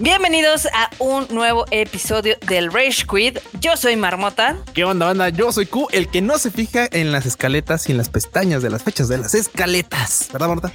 [0.00, 3.38] Bienvenidos a un nuevo episodio del Rage Quit.
[3.60, 4.56] Yo soy Marmota.
[4.74, 5.28] ¿Qué onda, banda?
[5.28, 8.62] Yo soy Q, el que no se fija en las escaletas y en las pestañas
[8.62, 10.28] de las fechas de las escaletas.
[10.32, 10.72] ¿Verdad, Marmota?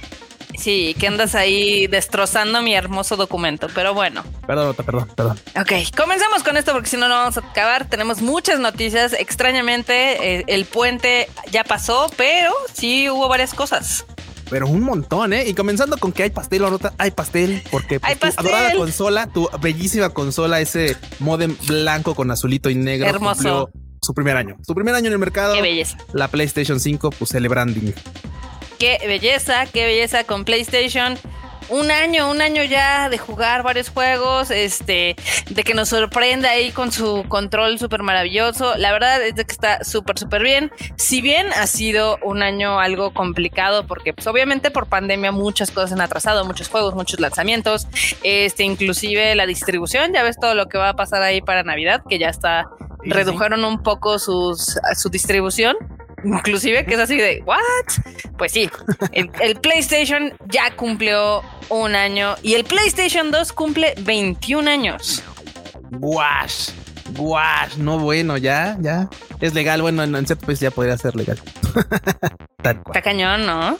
[0.58, 4.24] Sí, que andas ahí destrozando mi hermoso documento, pero bueno.
[4.46, 5.40] Perdón, perdón, perdón.
[5.58, 7.88] Ok, comencemos con esto porque si no, no vamos a acabar.
[7.88, 9.12] Tenemos muchas noticias.
[9.12, 14.04] Extrañamente, eh, el puente ya pasó, pero sí hubo varias cosas.
[14.50, 15.48] Pero un montón, ¿eh?
[15.48, 18.46] Y comenzando con que hay pastel, Marmota, hay pastel, porque pues, Hay tu pastel.
[18.46, 23.70] adorada consola, tu bellísima consola, ese modem blanco con azulito y negro, Hermoso.
[24.02, 24.56] su primer año.
[24.66, 25.54] Su primer año en el mercado.
[25.54, 25.96] Qué belleza.
[26.12, 27.80] La PlayStation 5, pues celebrando.
[28.78, 31.16] Qué belleza, qué belleza con PlayStation.
[31.70, 35.14] Un año, un año ya de jugar varios juegos, este,
[35.48, 38.76] de que nos sorprenda ahí con su control súper maravilloso.
[38.76, 40.72] La verdad es de que está súper, súper bien.
[40.96, 45.92] Si bien ha sido un año algo complicado, porque pues obviamente por pandemia muchas cosas
[45.92, 47.86] han atrasado, muchos juegos, muchos lanzamientos,
[48.24, 52.02] este, inclusive la distribución, ya ves todo lo que va a pasar ahí para Navidad,
[52.08, 52.68] que ya está,
[53.02, 55.76] Sí, redujeron un poco sus, su distribución.
[56.24, 57.58] Inclusive que es así de, ¿what?
[58.36, 58.68] Pues sí,
[59.12, 65.22] el, el PlayStation ya cumplió un año y el PlayStation 2 cumple 21 años.
[65.90, 66.70] Guash.
[67.16, 67.76] Guash.
[67.76, 69.08] No, bueno, ya, ya.
[69.40, 69.82] Es legal.
[69.82, 71.38] Bueno, en, en país ya podría ser legal.
[72.62, 72.96] Tal cual.
[72.96, 73.76] Está cañón, ¿no?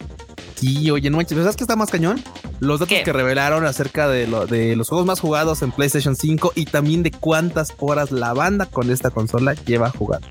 [0.57, 2.23] Sí, oye, no manches, ¿sabes qué está más cañón?
[2.61, 3.03] Los datos ¿Qué?
[3.03, 7.03] que revelaron acerca de, lo, de los juegos más jugados en PlayStation 5 y también
[7.03, 10.27] de cuántas horas la banda con esta consola lleva jugando.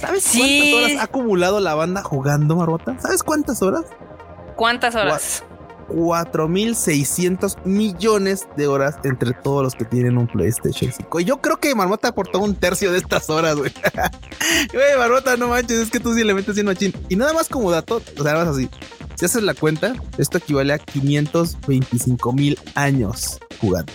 [0.00, 0.38] ¿Sabes Sí.
[0.38, 2.98] cuántas horas ha acumulado la banda jugando, Marbota?
[3.00, 3.84] ¿Sabes cuántas horas?
[4.56, 5.42] ¿Cuántas horas?
[5.88, 11.20] 4.600 millones de horas entre todos los que tienen un PlayStation 5.
[11.20, 13.72] Y yo creo que Marmota aportó un tercio de estas horas, güey.
[14.72, 16.92] Güey, Marmota, no manches, es que tú sí le metes bien machín.
[17.08, 18.68] Y nada más como dato, o sea, nada más así.
[19.16, 23.92] Si haces la cuenta, esto equivale a 525 mil años jugando.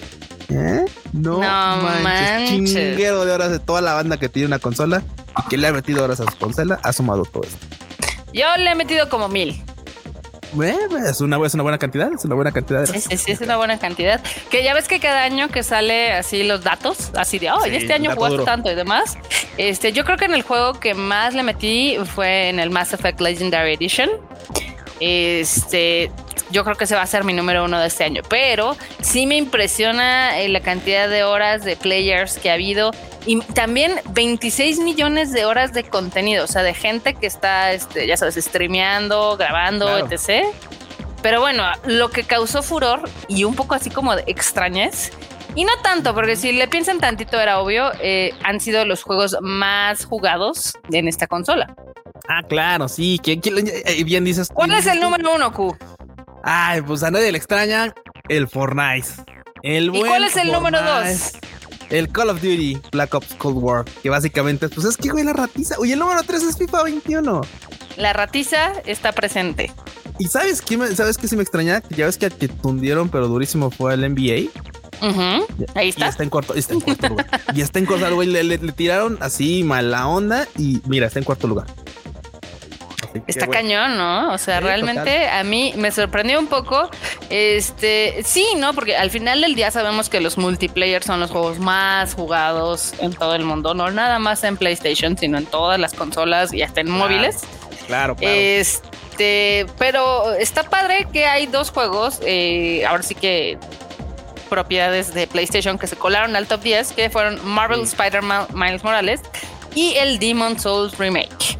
[0.49, 0.85] ¿Eh?
[1.13, 2.73] No, No manches, manches.
[2.73, 5.01] chinguero de horas de toda la banda que tiene una consola
[5.43, 7.57] y que le ha metido horas a su consola, ha sumado todo esto.
[8.33, 9.61] Yo le he metido como mil.
[10.53, 13.03] Bueno, es una, es una buena cantidad, es una buena cantidad de Sí, horas.
[13.09, 14.21] sí, sí, es una buena cantidad.
[14.49, 17.71] Que ya ves que cada año que sale así los datos, así de, oh, Sí,
[17.75, 18.45] este año jugaste duro.
[18.45, 19.17] tanto y demás.
[19.57, 22.93] Este, yo creo que en el juego que más le metí fue en el Mass
[22.93, 24.09] Effect Legendary Edition.
[25.01, 26.09] Este,
[26.51, 28.21] yo creo que ese va a ser mi número uno de este año.
[28.29, 32.91] Pero sí me impresiona eh, la cantidad de horas de players que ha habido.
[33.25, 38.05] Y también 26 millones de horas de contenido, o sea, de gente que está, este,
[38.07, 40.07] ya sabes, streameando, grabando, Claro.
[40.11, 40.45] etc.
[41.21, 45.11] Pero bueno, lo que causó furor y un poco así como de extrañez.
[45.55, 49.37] Y no tanto, porque si le piensan tantito era obvio, eh, han sido los juegos
[49.41, 51.73] más jugados en esta consola.
[52.27, 53.19] Ah, claro, sí.
[53.23, 54.49] ¿Quién, quién- eh, bien dices.
[54.53, 55.75] ¿Cuál es el número uno, Q?
[56.47, 57.93] Ay, pues a nadie le extraña
[58.29, 59.07] el Fortnite.
[59.63, 61.31] El ¿Y buen cuál es el número dos?
[61.89, 65.33] El Call of Duty Black Ops Cold War, que básicamente, pues es que güey la
[65.33, 65.75] ratiza.
[65.79, 67.41] Oye, el número 3 es FIFA 21.
[67.97, 69.71] La ratiza está presente.
[70.19, 71.81] ¿Y sabes qué, me- sabes qué se me extraña?
[71.89, 74.49] Ya ves que, que tundieron, pero durísimo fue el NBA.
[75.01, 75.45] Ujú,
[75.75, 76.07] Ahí Y está.
[76.07, 77.27] está en cuarto, está en cuarto lugar.
[77.53, 78.27] Y está en cuarto lugar.
[78.27, 81.67] Le, le- le tiraron así mala onda y mira, está en cuarto lugar.
[83.27, 83.61] Está bueno.
[83.61, 84.33] cañón, ¿no?
[84.33, 86.89] O sea, Sí, realmente a mí me sorprendió un poco.
[87.29, 88.73] Este, sí, ¿no?
[88.73, 93.13] Porque al final del día sabemos que los multiplayer son los juegos más jugados en
[93.13, 96.81] todo el mundo, no nada más en PlayStation, sino en todas las consolas y hasta
[96.81, 97.41] en Claro, móviles.
[97.87, 98.33] Claro, claro.
[98.35, 103.57] Este, pero está padre que hay dos juegos, eh, ahora sí que
[104.49, 107.95] propiedades de PlayStation que se colaron al top 10, que fueron Marvel Sí.
[107.97, 109.21] Spider-Man Miles Morales
[109.73, 111.57] y el Demon Souls Remake.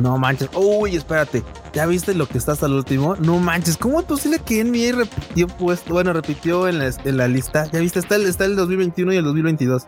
[0.00, 0.48] No manches.
[0.54, 1.42] Uy, espérate.
[1.72, 3.16] ¿Ya viste lo que está hasta el último?
[3.16, 3.76] No manches.
[3.76, 5.92] ¿Cómo es posible que NBA repitió puesto?
[5.94, 7.66] Bueno, repitió en la, en la lista.
[7.72, 7.98] ¿Ya viste?
[8.00, 9.82] Está el, está el 2021 y el 2022.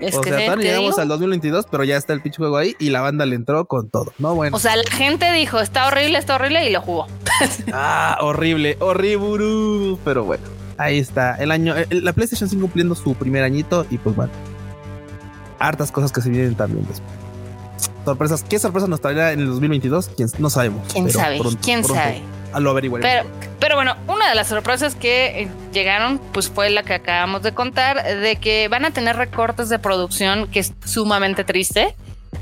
[0.00, 1.00] Es o que sea, no llegamos digo.
[1.02, 3.88] al 2022, pero ya está el pinche juego ahí y la banda le entró con
[3.88, 4.12] todo.
[4.18, 4.56] No, bueno.
[4.56, 7.06] O sea, la gente dijo, está horrible, está horrible y lo jugó.
[7.72, 9.96] ah, horrible, horrible.
[10.04, 10.42] Pero bueno,
[10.76, 11.36] ahí está.
[11.36, 14.32] El año, el- la PlayStation 5 cumpliendo su primer añito y pues bueno.
[15.60, 17.12] Hartas cosas que se vienen también después.
[18.04, 18.42] Sorpresas.
[18.48, 20.10] ¿Qué sorpresas nos traerá en el 2022?
[20.16, 20.86] ¿Quién, no sabemos.
[20.92, 21.38] ¿Quién sabe?
[21.38, 22.22] pronto- ¿Quién pronto sabe?
[22.52, 23.10] a Lo averiguaremos.
[23.10, 27.42] Pero, pero bueno, una de las sorpresas que eh, llegaron, pues fue la que acabamos
[27.42, 31.94] de contar, de que van a tener recortes de producción, que es sumamente triste.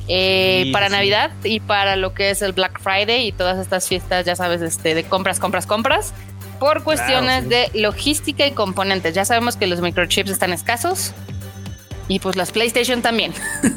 [0.09, 0.93] eh, Sí, para sí.
[0.93, 4.63] Navidad y para lo que es el Black Friday y todas estas fiestas, ya sabes,
[4.63, 6.13] este, de compras, compras, compras,
[6.59, 7.49] por cuestiones sí.
[7.51, 9.15] de logística y componentes.
[9.15, 11.13] Ya sabemos que los microchips están escasos
[12.09, 13.33] y pues las PlayStation también.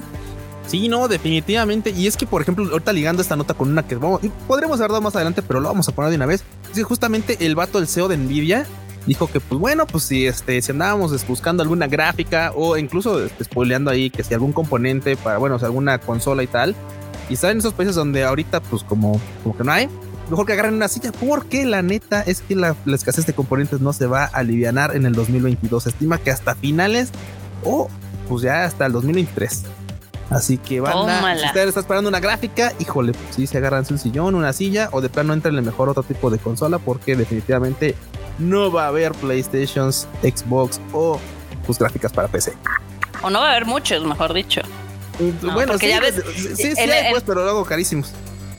[0.74, 1.92] Sí, no, definitivamente.
[1.92, 4.90] Y es que, por ejemplo, ahorita ligando esta nota con una que vamos, podremos haber
[4.90, 6.44] dado más adelante, pero lo vamos a poner de una vez.
[6.72, 8.66] Es que justamente el vato, el CEO de Nvidia,
[9.06, 13.44] dijo que, pues bueno, pues si este, si andábamos buscando alguna gráfica o incluso este,
[13.44, 16.74] spoileando ahí que si algún componente para, bueno, o alguna consola y tal,
[17.30, 19.88] y están en esos países donde ahorita, pues como, como que no hay,
[20.32, 23.80] mejor que agarren una silla, porque la neta es que la, la escasez de componentes
[23.80, 25.84] no se va a aliviar en el 2022.
[25.84, 27.12] Se estima que hasta finales
[27.64, 27.90] o
[28.28, 29.66] pues ya hasta el 2023.
[30.30, 34.00] Así que banda, si usted está esperando una gráfica, híjole, pues sí, se agarran un
[34.00, 37.96] sillón, una silla, o de plano entren en mejor otro tipo de consola, porque definitivamente
[38.40, 41.20] no va a haber PlayStations, Xbox o
[41.66, 42.54] pues gráficas para PC.
[43.22, 44.62] O no va a haber muchos, mejor dicho.
[45.42, 48.12] bueno, sí, ya ves, sí, sí, hay, pues, pero luego carísimos.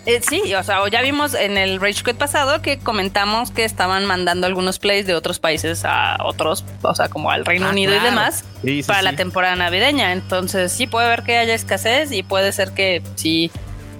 [0.06, 4.04] Eh, sí, o sea, ya vimos en el Rage Quit pasado que comentamos que estaban
[4.04, 7.94] mandando algunos plays de otros países a otros, o sea, como al Reino ah, Unido
[7.94, 8.44] y demás,
[8.86, 10.12] para la temporada navideña.
[10.12, 13.50] Entonces, sí puede ver que haya escasez y puede ser que sí,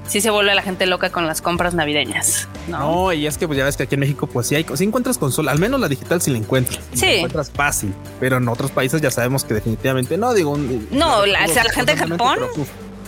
[0.06, 2.48] sí se vuelve la gente loca con las compras navideñas.
[2.68, 4.84] No, y es que pues ya ves que aquí en México, pues sí hay, sí
[4.84, 6.80] encuentras consola, al menos la digital sí la encuentras.
[6.92, 7.06] Sí.
[7.06, 10.56] La encuentras fácil, pero en otros países ya sabemos que definitivamente no, digo.
[10.90, 12.38] No, la, o sea, la gente de Japón.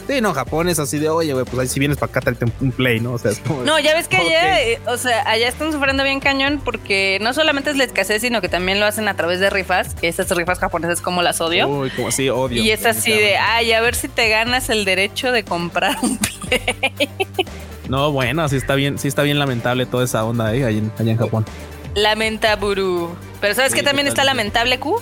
[0.07, 2.47] Sí, no, Japón es así de, oye, güey, pues ahí si vienes para acá, tráete
[2.61, 3.13] un play, ¿no?
[3.15, 3.63] O sea, es como.
[3.63, 7.35] No, ya ves que allá, eh, o sea, allá están sufriendo bien cañón porque no
[7.35, 10.31] solamente es la escasez, sino que también lo hacen a través de rifas, que esas
[10.31, 11.67] rifas japonesas como las odio.
[11.67, 12.63] Uy, como así, odio.
[12.63, 16.19] Y es así de, ay, a ver si te ganas el derecho de comprar un
[16.19, 16.61] play.
[17.89, 20.93] No, bueno, sí está bien, sí está bien lamentable toda esa onda ahí, allá en,
[20.99, 21.47] allá en Japón.
[21.95, 23.15] Lamentaburu.
[23.41, 25.01] Pero ¿sabes qué también está lamentable, Q?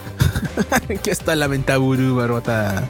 [1.02, 2.86] ¿Qué está lamentable, barbota?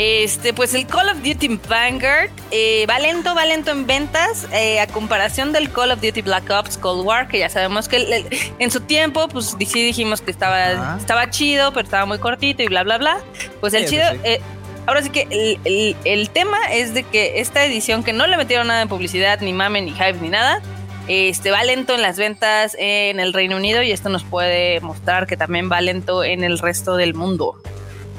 [0.00, 4.78] Este, pues el Call of Duty Vanguard eh, va lento, va lento en ventas eh,
[4.78, 8.24] a comparación del Call of Duty Black Ops Cold War, que ya sabemos que
[8.60, 12.68] en su tiempo, pues sí dijimos que estaba, estaba chido, pero estaba muy cortito y
[12.68, 13.18] bla, bla, bla.
[13.58, 14.40] Pues el chido, eh,
[14.86, 15.58] ahora sí que
[16.04, 19.52] el, tema es de que esta edición, que no le metieron nada en publicidad, ni
[19.52, 20.62] mame, ni hype, ni nada,
[21.08, 25.26] este va lento en las ventas en el Reino Unido y esto nos puede mostrar
[25.26, 27.60] que también va lento en el resto del mundo.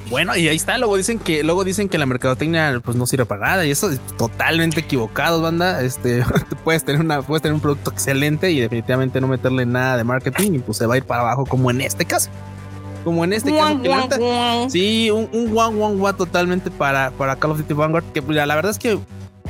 [0.10, 0.78] Bueno, y ahí está.
[0.78, 3.66] Luego dicen que, luego dicen que la mercadotecnia pues no sirve para nada.
[3.66, 5.82] Y eso es totalmente equivocado, banda.
[5.82, 6.24] Este
[6.64, 10.54] puedes tener una, puedes tener un producto excelente y definitivamente no meterle nada de marketing
[10.54, 12.30] y pues se va a ir para abajo, como en este caso.
[13.04, 13.80] Como en este caso,
[14.70, 18.04] sí, un, un one, one, one totalmente para, para Call of Duty Vanguard.
[18.14, 19.00] Que pues, la verdad es que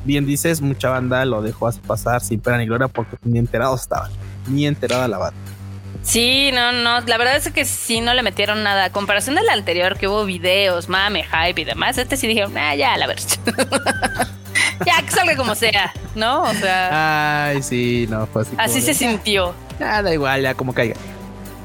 [0.05, 4.11] bien dices, mucha banda lo dejó pasar sin pena ni gloria porque ni enterados estaban,
[4.47, 5.48] ni enterada la banda.
[6.01, 8.85] Sí, no, no, la verdad es que sí no le metieron nada.
[8.85, 12.75] A comparación del anterior, que hubo videos, mame, hype y demás, este sí dijeron, ah,
[12.75, 13.25] ya, la verdad.
[14.85, 16.43] ya, que salga como sea, ¿no?
[16.43, 17.47] O sea.
[17.47, 18.55] Ay, sí, no, fue así.
[18.57, 19.53] Así se sintió.
[19.79, 20.95] Ah, da igual, ya como caiga.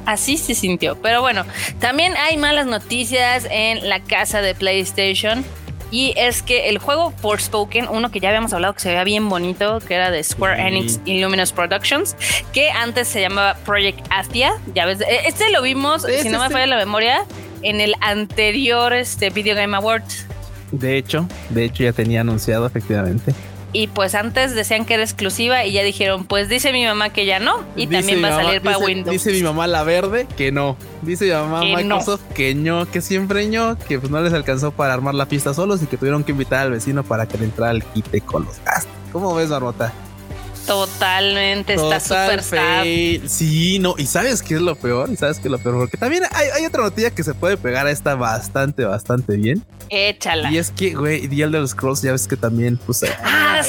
[0.06, 1.00] Así se sintió.
[1.00, 1.44] Pero bueno,
[1.80, 5.44] también hay malas noticias en la casa de PlayStation.
[5.94, 9.28] Y es que el juego Forspoken, uno que ya habíamos hablado que se veía bien
[9.28, 12.16] bonito, que era de Square Enix Illuminous Productions,
[12.52, 14.54] que antes se llamaba Project Athia.
[14.74, 17.24] Ya ves, e, este lo vimos, si no me falla la memoria,
[17.62, 20.26] en el anterior este, Video Game Awards.
[20.72, 23.32] De hecho, de hecho ya tenía anunciado efectivamente
[23.74, 27.26] y pues antes decían que era exclusiva y ya dijeron, pues dice mi mamá que
[27.26, 29.12] ya no y también va a salir para Windows.
[29.12, 30.76] Dice mi mamá la verde que no.
[31.02, 34.94] Dice mi mamá Microsoft que no, que siempre no, que pues no les alcanzó para
[34.94, 37.72] armar la pista solos y que tuvieron que invitar al vecino para que le entrara
[37.72, 38.92] el quite con los gastos.
[39.12, 39.92] ¿Cómo ves, Barbota?
[40.66, 42.42] Totalmente, está súper
[43.28, 45.96] Sí, no, y sabes qué es lo peor, y sabes qué es lo peor, porque
[45.96, 49.64] también hay, otra noticia que se puede pegar a esta bastante, bastante bien.
[49.90, 50.50] Échala.
[50.50, 53.62] Y es que, güey, The Elder Scrolls, ya ves que también, pues, ah,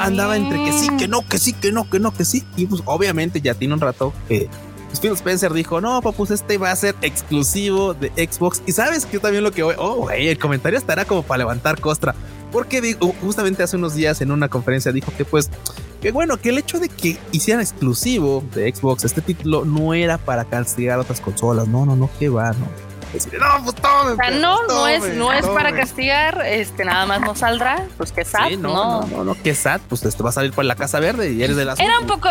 [0.00, 2.44] andaba entre que sí, que no, que sí, que no, que no, que sí.
[2.56, 4.48] Y pues, obviamente, ya tiene un rato que
[4.96, 8.62] pues, Phil Spencer dijo, no, pues este va a ser exclusivo de Xbox.
[8.66, 12.14] Y sabes que también lo que, oh, güey, el comentario estará como para levantar costra.
[12.52, 15.50] Porque digo, justamente hace unos días en una conferencia dijo que pues
[16.00, 20.18] que bueno, que el hecho de que hicieran exclusivo de Xbox este título no era
[20.18, 21.68] para castigar otras consolas.
[21.68, 22.58] No, no, no, que va, no.
[22.58, 27.86] no, pues tome, no, no es, no es para castigar, este, nada más no saldrá,
[27.96, 30.64] pues que sad, no, no, no, no, que sad, pues te va a salir por
[30.64, 31.80] la casa verde y eres de las.
[31.80, 32.28] Era un poco.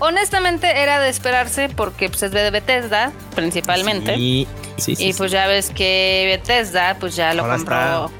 [0.00, 4.16] honestamente era de esperarse porque pues es de Bethesda principalmente.
[4.16, 8.10] Sí, sí, y pues ya ves que Bethesda pues ya lo compró.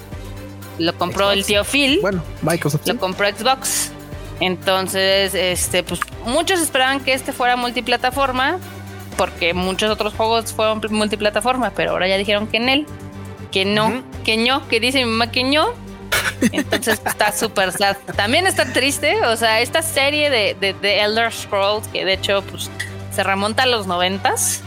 [0.79, 2.01] Lo compró el tío Phil.
[2.03, 2.87] Bueno, Microsoft.
[2.87, 3.93] Lo compró Xbox.
[4.40, 8.59] Entonces, este, pues muchos esperaban que este fuera multiplataforma,
[9.16, 12.87] porque muchos otros juegos fueron multiplataforma, pero ahora ya dijeron que en él,
[13.50, 15.69] que no, que no, que dice mi mamá que no.
[16.52, 17.97] Entonces pues, está súper sad.
[18.14, 22.71] También está triste, o sea, esta serie de, de, Elder Scrolls, que de hecho pues
[23.11, 24.62] se remonta a los noventas.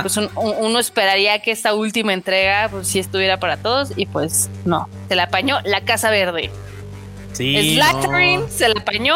[0.00, 4.88] Pues uno esperaría que esta última entrega pues sí estuviera para todos y pues no.
[5.08, 6.50] se la apañó la Casa Verde.
[7.40, 7.74] Sí.
[7.74, 9.14] Slytherin se la apañó.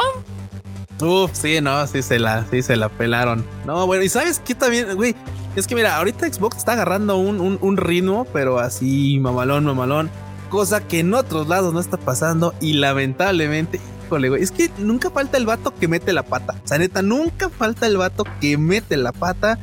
[0.99, 3.45] Uf, sí, no, sí se la, sí se la pelaron.
[3.67, 5.15] No, bueno, y sabes qué también, güey,
[5.57, 10.11] es que mira, ahorita Xbox está agarrando un, un, un ritmo, pero así, mamalón, mamalón,
[10.49, 15.11] cosa que en otros lados no está pasando y lamentablemente, híjole, güey, es que nunca
[15.11, 16.55] falta el vato que mete la pata.
[16.65, 19.59] O sea, neta, nunca falta el vato que mete la pata.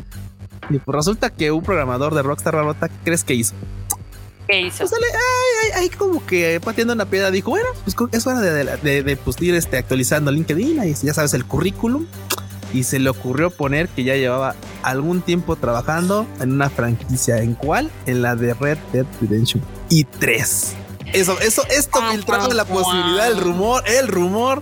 [0.70, 3.56] Y pues resulta que un programador de Rockstar ¿qué crees que hizo?
[4.52, 4.80] ¿Qué hizo?
[4.80, 9.04] Pues ahí, ahí, como que pateando una piedra dijo, bueno, pues es hora de, de,
[9.04, 12.06] de, pues, ir este, actualizando LinkedIn y ya sabes el currículum.
[12.74, 17.38] Y se le ocurrió poner que ya llevaba algún tiempo trabajando en una franquicia.
[17.38, 17.92] ¿En cuál?
[18.06, 20.76] En la de Red Dead Redemption y 3.
[21.14, 24.62] Eso, eso, esto filtrando la posibilidad, el rumor, el rumor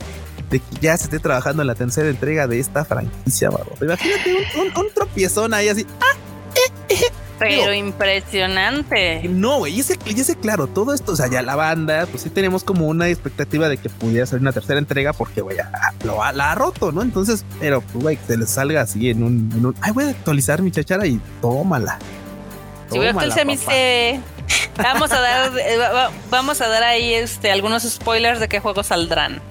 [0.51, 3.73] de que ya se esté trabajando en la tercera entrega de esta franquicia, babo.
[3.81, 5.85] Imagínate un, un, un, tropiezón ahí así.
[5.99, 6.15] ¡Ah!
[6.55, 7.28] Eh, eh.
[7.39, 9.21] Pero impresionante.
[9.29, 12.23] No, güey, y ese, y ese, claro, todo esto, o sea, ya la banda, pues
[12.23, 15.57] sí tenemos como una expectativa de que pudiera ser una tercera entrega porque, güey,
[16.03, 17.01] lo, la ha roto, ¿no?
[17.01, 20.05] Entonces, pero, pues, güey, que se le salga así en un, en un, ay, voy
[20.05, 21.97] a actualizar mi chachara y tómala.
[22.91, 24.19] Si voy a actualizar mi C.
[24.81, 25.51] Vamos a dar,
[26.31, 29.41] vamos a dar ahí este algunos spoilers de qué juegos saldrán.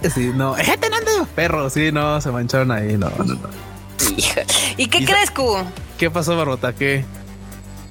[0.00, 0.54] De, sí, no,
[1.34, 3.69] perro, sí, no, se mancharon ahí, no, no, no.
[4.76, 5.64] ¿Y qué crees, Q?
[5.98, 6.72] ¿Qué pasó, Barrota?
[6.72, 7.04] ¿Qué?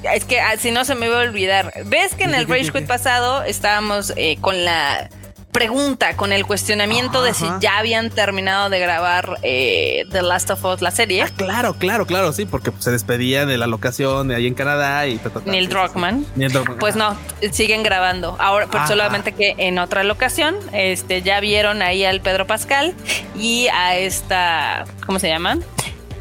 [0.04, 1.74] Es que ah, si no se me iba a olvidar.
[1.86, 5.10] ¿Ves que en el Rage Quit pasado estábamos eh, con la
[5.52, 10.64] pregunta, con el cuestionamiento de si ya habían terminado de grabar eh, The Last of
[10.64, 11.24] Us, la serie?
[11.24, 15.06] Ah, claro, claro, claro, sí, porque se despedía de la locación de ahí en Canadá
[15.08, 15.20] y...
[15.46, 16.26] Neil Druckmann.
[16.80, 17.18] Pues no,
[17.52, 18.38] siguen grabando.
[18.40, 22.94] Ahora, solamente que en otra locación, este, ya vieron ahí al Pedro Pascal
[23.36, 25.58] y a esta, ¿cómo se llama?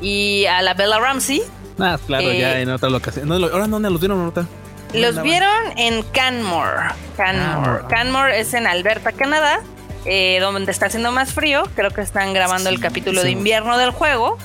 [0.00, 1.43] Y a la Bella Ramsey
[1.78, 3.31] Ah, claro, ya en otra locación.
[3.31, 4.47] ¿Ahora dónde los vieron, Nota?
[4.95, 6.88] Los vieron en Canmore.
[7.17, 7.85] Canmore.
[7.88, 9.61] Canmore es en Alberta, Canadá,
[10.05, 11.62] eh, donde está haciendo más frío.
[11.76, 14.38] Creo que están grabando el capítulo de invierno del juego.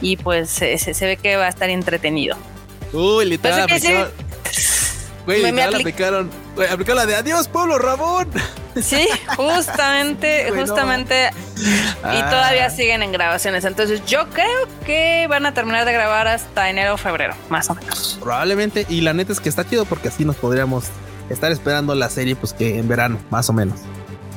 [0.00, 2.36] Y pues se, se, ve que va a estar entretenido.
[2.92, 3.66] Uy, literal.
[5.30, 6.28] Güey, me, me aplicaron,
[6.70, 8.28] aplicaron la de adiós, Pablo Ramón.
[8.80, 11.30] Sí, justamente, justamente.
[11.56, 12.70] Y todavía ah.
[12.70, 13.64] siguen en grabaciones.
[13.64, 17.74] Entonces, yo creo que van a terminar de grabar hasta enero o febrero, más o
[17.74, 18.16] menos.
[18.22, 18.86] Probablemente.
[18.88, 20.84] Y la neta es que está chido porque así nos podríamos
[21.30, 23.80] estar esperando la serie, pues que en verano, más o menos.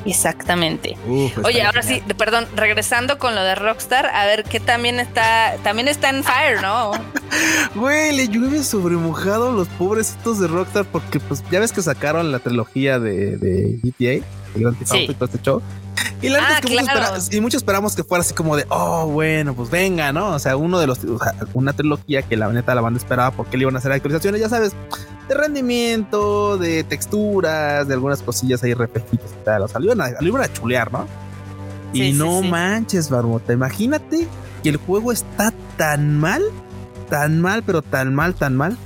[0.05, 0.97] Exactamente.
[1.43, 5.87] Oye, ahora sí, perdón, regresando con lo de Rockstar, a ver qué también está, también
[5.87, 6.91] está en Fire, ¿no?
[7.75, 12.31] Güey, le llueve sobre mojado los pobrecitos de Rockstar porque pues ya ves que sacaron
[12.31, 15.61] la trilogía de, de GTA, el Grand Theft Auto y todo este show.
[16.21, 18.65] Y la ah, es que muchos, esperamos, y muchos esperamos que fuera así como de,
[18.69, 20.29] oh, bueno, pues venga, ¿no?
[20.29, 23.31] O sea, uno de los, o sea, una trilogía que la neta la banda esperaba
[23.31, 24.73] porque le iban a hacer actualizaciones, ya sabes,
[25.27, 29.63] de rendimiento, de texturas, de algunas cosillas ahí repetidas y tal.
[29.63, 31.07] O sea, le iban a, a chulear, ¿no?
[31.93, 34.27] y no manches, Barbota, imagínate
[34.63, 36.41] que el juego está tan mal,
[37.09, 38.77] tan mal, pero tan mal, tan mal,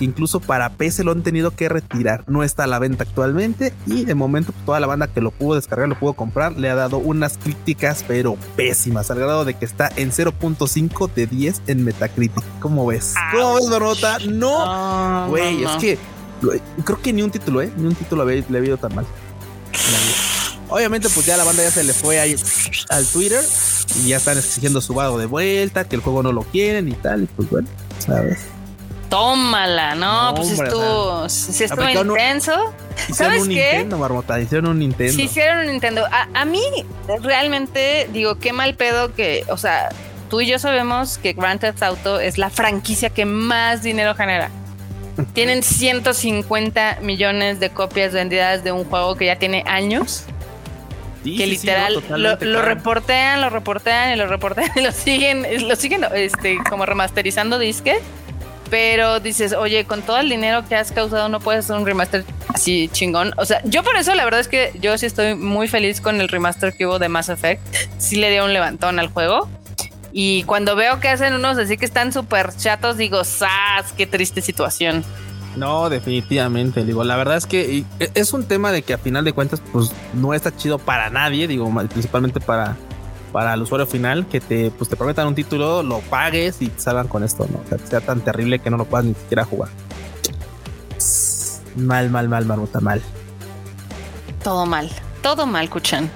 [0.00, 2.24] incluso para PC lo han tenido que retirar.
[2.26, 5.30] No está a la venta actualmente y de momento pues, toda la banda que lo
[5.30, 9.54] pudo descargar, lo pudo comprar, le ha dado unas críticas pero pésimas, al grado de
[9.54, 12.44] que está en 0.5 de 10 en Metacritic.
[12.60, 13.14] ¿Cómo ves?
[13.32, 14.18] ¿Cómo ves, Barota?
[14.20, 15.98] No, güey, es que
[16.84, 17.72] creo que ni un título, ¿eh?
[17.76, 19.06] Ni un título le ha habido tan mal.
[20.68, 22.36] Obviamente, pues ya la banda ya se le fue ahí
[22.88, 23.44] al Twitter
[24.02, 26.94] y ya están exigiendo su vago de vuelta, que el juego no lo quieren y
[26.94, 27.24] tal.
[27.24, 28.38] Y pues bueno, ¿sabes?
[29.08, 32.74] Tómala, no, pues estuvo, si estuvo intenso.
[33.12, 33.70] ¿Sabes un qué?
[33.72, 35.12] Nintendo, Marmota, hicieron un Nintendo.
[35.12, 36.04] Sí, hicieron un Nintendo.
[36.10, 36.62] A, mí,
[37.22, 39.90] realmente, digo, qué mal pedo que, o sea,
[40.30, 44.50] tú y yo sabemos que Grand Theft Auto es la franquicia que más dinero genera.
[45.32, 50.24] Tienen 150 millones de copias vendidas de un juego que ya tiene años.
[51.22, 56.58] que literal lo, reportean, lo reportean y lo reportean y lo siguen, lo siguen este,
[56.68, 58.00] como remasterizando disque
[58.70, 62.24] pero dices, oye, con todo el dinero que has causado no puedes hacer un remaster
[62.48, 63.32] así chingón.
[63.36, 66.20] O sea, yo por eso la verdad es que yo sí estoy muy feliz con
[66.20, 67.62] el remaster que hubo de Mass Effect.
[67.98, 69.48] Sí le dio un levantón al juego.
[70.12, 73.92] Y cuando veo que hacen unos así que están súper chatos, digo, ¡zas!
[73.96, 75.04] ¡Qué triste situación!
[75.56, 79.24] No, definitivamente, digo, la verdad es que e, es un tema de que a final
[79.24, 82.76] de cuentas, pues no está chido para nadie, digo, principalmente para
[83.34, 87.08] para el usuario final que te, pues, te prometan un título, lo pagues y salgan
[87.08, 87.58] con esto, ¿no?
[87.58, 89.70] O sea, sea tan terrible que no lo puedas ni siquiera jugar.
[91.74, 93.02] Mal, mal, mal, marmota, mal.
[94.44, 94.88] Todo mal,
[95.20, 96.08] todo mal, Kuchan.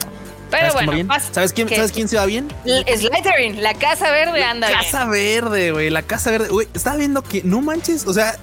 [0.49, 2.47] Pero bueno, ¿sabes quién, ¿sabes quién se va bien?
[2.65, 4.71] Slytherin, la Casa Verde, anda.
[4.71, 6.51] Casa Verde, güey, la Casa Verde.
[6.51, 8.37] Güey, estaba viendo que no manches, o sea,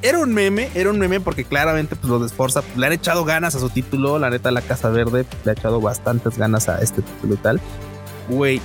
[0.00, 2.94] era un meme, era un meme porque claramente pues los de Forza pues, le han
[2.94, 6.70] echado ganas a su título, la neta la Casa Verde le ha echado bastantes ganas
[6.70, 7.60] a este título y tal.
[8.30, 8.60] Güey,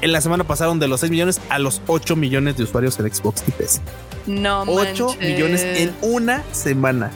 [0.00, 3.12] en la semana pasaron de los 6 millones a los 8 millones de usuarios en
[3.12, 3.80] Xbox y PC.
[4.26, 7.10] No 8 millones en una semana.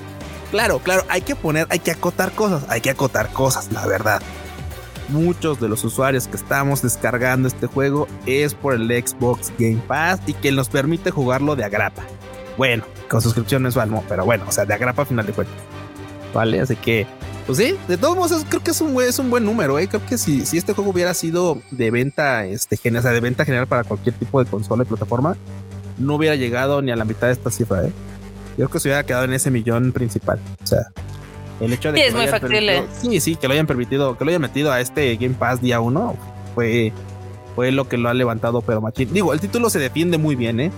[0.51, 4.21] Claro, claro, hay que poner, hay que acotar cosas, hay que acotar cosas, la verdad.
[5.09, 10.21] Muchos de los usuarios que estamos descargando este juego es por el Xbox Game Pass
[10.27, 12.03] y que nos permite jugarlo de agrapa.
[12.57, 15.57] Bueno, con suscripción mensual, no, pero bueno, o sea, de agrapa a final de cuentas.
[16.33, 17.07] Vale, así que,
[17.47, 19.87] pues sí, de todos modos, creo que es un, es un buen número, ¿eh?
[19.89, 23.45] Creo que si, si este juego hubiera sido de venta, este, o sea, de venta
[23.45, 25.37] general para cualquier tipo de consola y plataforma,
[25.99, 27.93] no hubiera llegado ni a la mitad de esta cifra, ¿eh?
[28.51, 30.39] Yo creo que se hubiera quedado en ese millón principal.
[30.63, 30.87] O sea,
[31.61, 32.85] el hecho de sí, que es muy factible.
[33.01, 35.81] Sí, sí, que lo hayan permitido, que lo hayan metido a este Game Pass día
[35.81, 36.17] uno
[36.55, 36.93] fue,
[37.55, 39.13] fue lo que lo ha levantado, pero machín.
[39.13, 40.71] Digo, el título se defiende muy bien, ¿eh?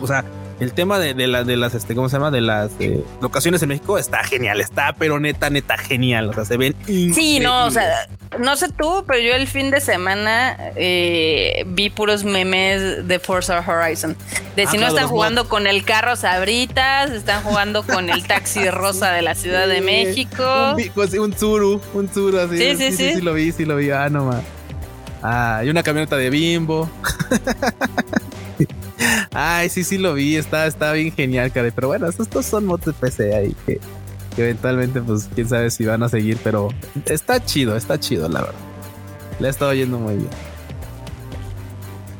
[0.00, 0.24] O sea,
[0.60, 2.30] el tema de, de, de las, este, ¿cómo se llama?
[2.30, 6.28] De las eh, locaciones en México está genial, está, pero neta, neta, genial.
[6.28, 6.76] O sea, se ven.
[6.86, 8.06] Sí, no, o sea,
[8.38, 13.64] no sé tú, pero yo el fin de semana eh, vi puros memes de Forza
[13.66, 14.14] Horizon.
[14.54, 18.68] De si ah, no están jugando con el carro Sabritas, están jugando con el taxi
[18.70, 20.74] rosa de la Ciudad de México.
[20.76, 22.58] Un, pues, un Zuru, un Zuru así.
[22.58, 23.90] Sí sí, sí, sí, lo vi, sí lo vi.
[23.90, 24.42] Ah, no más.
[25.22, 26.88] Ah, y una camioneta de bimbo.
[29.32, 30.36] Ay, sí, sí lo vi.
[30.36, 31.70] Está, está bien genial, cara.
[31.74, 33.80] Pero bueno, estos son mods de PC ahí que,
[34.36, 36.38] eventualmente, pues quién sabe si van a seguir.
[36.42, 36.68] Pero
[37.06, 38.60] está chido, está chido, la verdad.
[39.38, 40.30] Le ha estado yendo muy bien.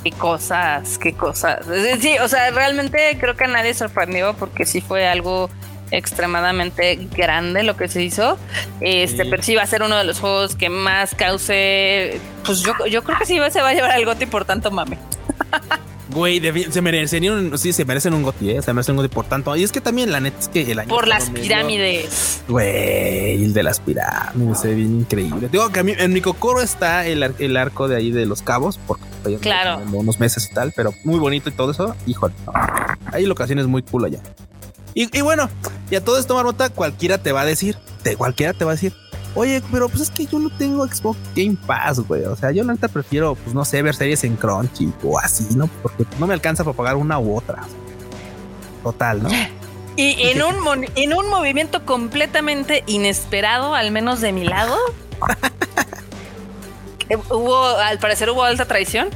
[0.04, 1.66] Qué cosas, qué cosas.
[2.00, 5.50] Sí, o sea, realmente creo que a nadie sorprendió porque sí fue algo
[5.90, 8.38] extremadamente grande lo que se hizo.
[8.80, 12.18] Este, pero sí va a ser uno de los juegos que más cause.
[12.44, 14.98] Pues yo, yo creo que sí se va a llevar al goti por tanto mame.
[16.12, 16.40] Güey,
[16.70, 18.62] se merecen un, sí, se merecen un goti, ¿eh?
[18.62, 19.54] se merecen un goti por tanto.
[19.56, 22.42] Y es que también la neta es que el año Por las pirámides.
[22.48, 25.48] Güey, el de las pirámides se ve bien increíble.
[25.50, 28.42] Digo que a mí en mi cocoro está el, el arco de ahí de los
[28.42, 29.04] cabos, porque
[29.40, 29.82] claro.
[29.92, 31.94] unos meses y tal, pero muy bonito y todo eso.
[32.06, 32.34] Híjole,
[33.12, 34.20] hay locaciones muy cool allá.
[34.94, 35.48] Y, y bueno,
[35.90, 38.74] y a todo esto, Marmota, cualquiera te va a decir, te, cualquiera te va a
[38.74, 38.92] decir,
[39.34, 42.24] Oye, pero pues es que yo no tengo Xbox Game Pass, güey.
[42.24, 45.68] O sea, yo neta prefiero, pues no sé, ver series en Crunchy o así, ¿no?
[45.82, 47.62] Porque no me alcanza para pagar una u otra.
[48.82, 49.28] Total, ¿no?
[49.96, 54.76] Y en un, en un movimiento completamente inesperado, al menos de mi lado,
[57.30, 59.10] hubo, al parecer hubo alta traición.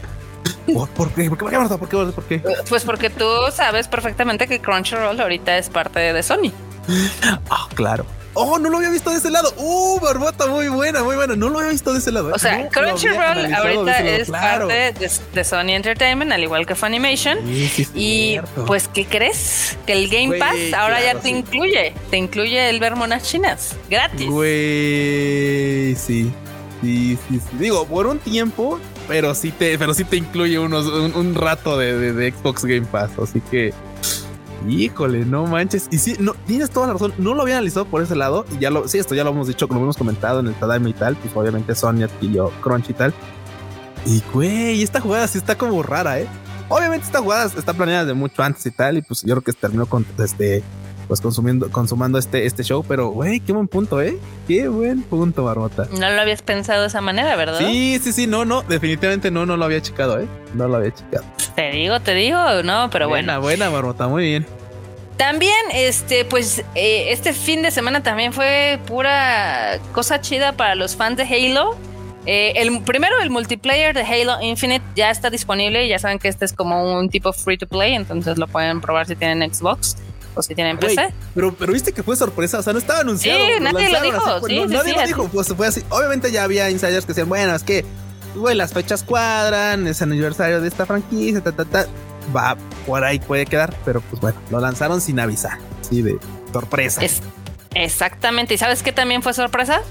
[0.66, 1.28] ¿Por, qué?
[1.28, 2.12] ¿Por qué, ¿Por qué?
[2.12, 2.42] ¿Por qué?
[2.68, 6.52] Pues porque tú sabes perfectamente que Crunchyroll ahorita es parte de Sony.
[7.50, 8.06] Ah, claro.
[8.34, 9.54] Oh, no lo había visto de ese lado.
[9.56, 11.36] Uh, barbota, muy buena, muy buena.
[11.36, 12.32] No lo había visto de ese lado.
[12.34, 14.94] O sea, Crunchyroll ahorita es parte
[15.32, 17.38] de, Sony Entertainment, al igual que Funimation.
[17.94, 19.78] y pues, ¿qué crees?
[19.86, 21.94] Que el Game Pass ahora ya te incluye.
[22.10, 23.76] Te incluye el ver monas chinas.
[23.88, 24.28] Gratis.
[24.28, 26.32] Güey, sí.
[26.82, 27.56] Sí, sí, sí.
[27.58, 32.12] Digo, por un tiempo, pero sí te, pero sí te incluye unos, un, rato de,
[32.12, 33.10] de Xbox Game Pass.
[33.18, 33.72] Así que
[34.68, 35.88] Híjole, no manches.
[35.90, 37.14] Y sí, no, tienes toda la razón.
[37.18, 38.46] No lo había analizado por ese lado.
[38.52, 40.88] Y ya lo, sí, esto ya lo hemos dicho, como hemos comentado en el Tadaima
[40.88, 41.16] y tal.
[41.16, 43.14] Pues obviamente Sony adquirió Crunch y tal.
[44.06, 46.28] Y güey, esta jugada sí está como rara, eh.
[46.68, 48.98] Obviamente esta jugada está planeada de mucho antes y tal.
[48.98, 50.62] Y pues yo creo que terminó con este,
[51.06, 52.84] pues consumiendo, consumando este, este show.
[52.86, 54.18] Pero güey, qué buen punto, eh.
[54.46, 55.86] Qué buen punto, Barbota.
[55.92, 57.58] No lo habías pensado de esa manera, ¿verdad?
[57.58, 60.26] Sí, sí, sí, no, no, definitivamente no, no lo había checado, eh.
[60.54, 61.24] No lo había checado.
[61.54, 63.66] Te digo, te digo, no, pero buena, bueno.
[63.66, 64.46] Buena, Barbota, muy bien.
[65.16, 70.96] También, este, pues, eh, este fin de semana también fue pura cosa chida para los
[70.96, 71.76] fans de Halo.
[72.26, 75.86] Eh, el primero, el multiplayer de Halo Infinite ya está disponible.
[75.86, 79.06] Ya saben que este es como un tipo free to play, entonces lo pueden probar
[79.06, 79.96] si tienen Xbox
[80.34, 81.12] o si tienen PC.
[81.34, 83.38] pero, pero viste que fue sorpresa, o sea, no estaba anunciado.
[83.38, 84.66] Sí, nadie lo dijo.
[84.68, 85.82] nadie lo dijo, pues fue así.
[85.90, 87.84] Obviamente ya había insiders que decían, bueno, es que,
[88.34, 91.86] güey, las fechas cuadran, es aniversario de esta franquicia, ta, ta, ta
[92.34, 96.18] va por ahí puede quedar, pero pues bueno, lo lanzaron sin avisar, sí, de
[96.52, 97.02] sorpresa.
[97.74, 98.54] exactamente.
[98.54, 99.82] ¿Y sabes qué también fue sorpresa?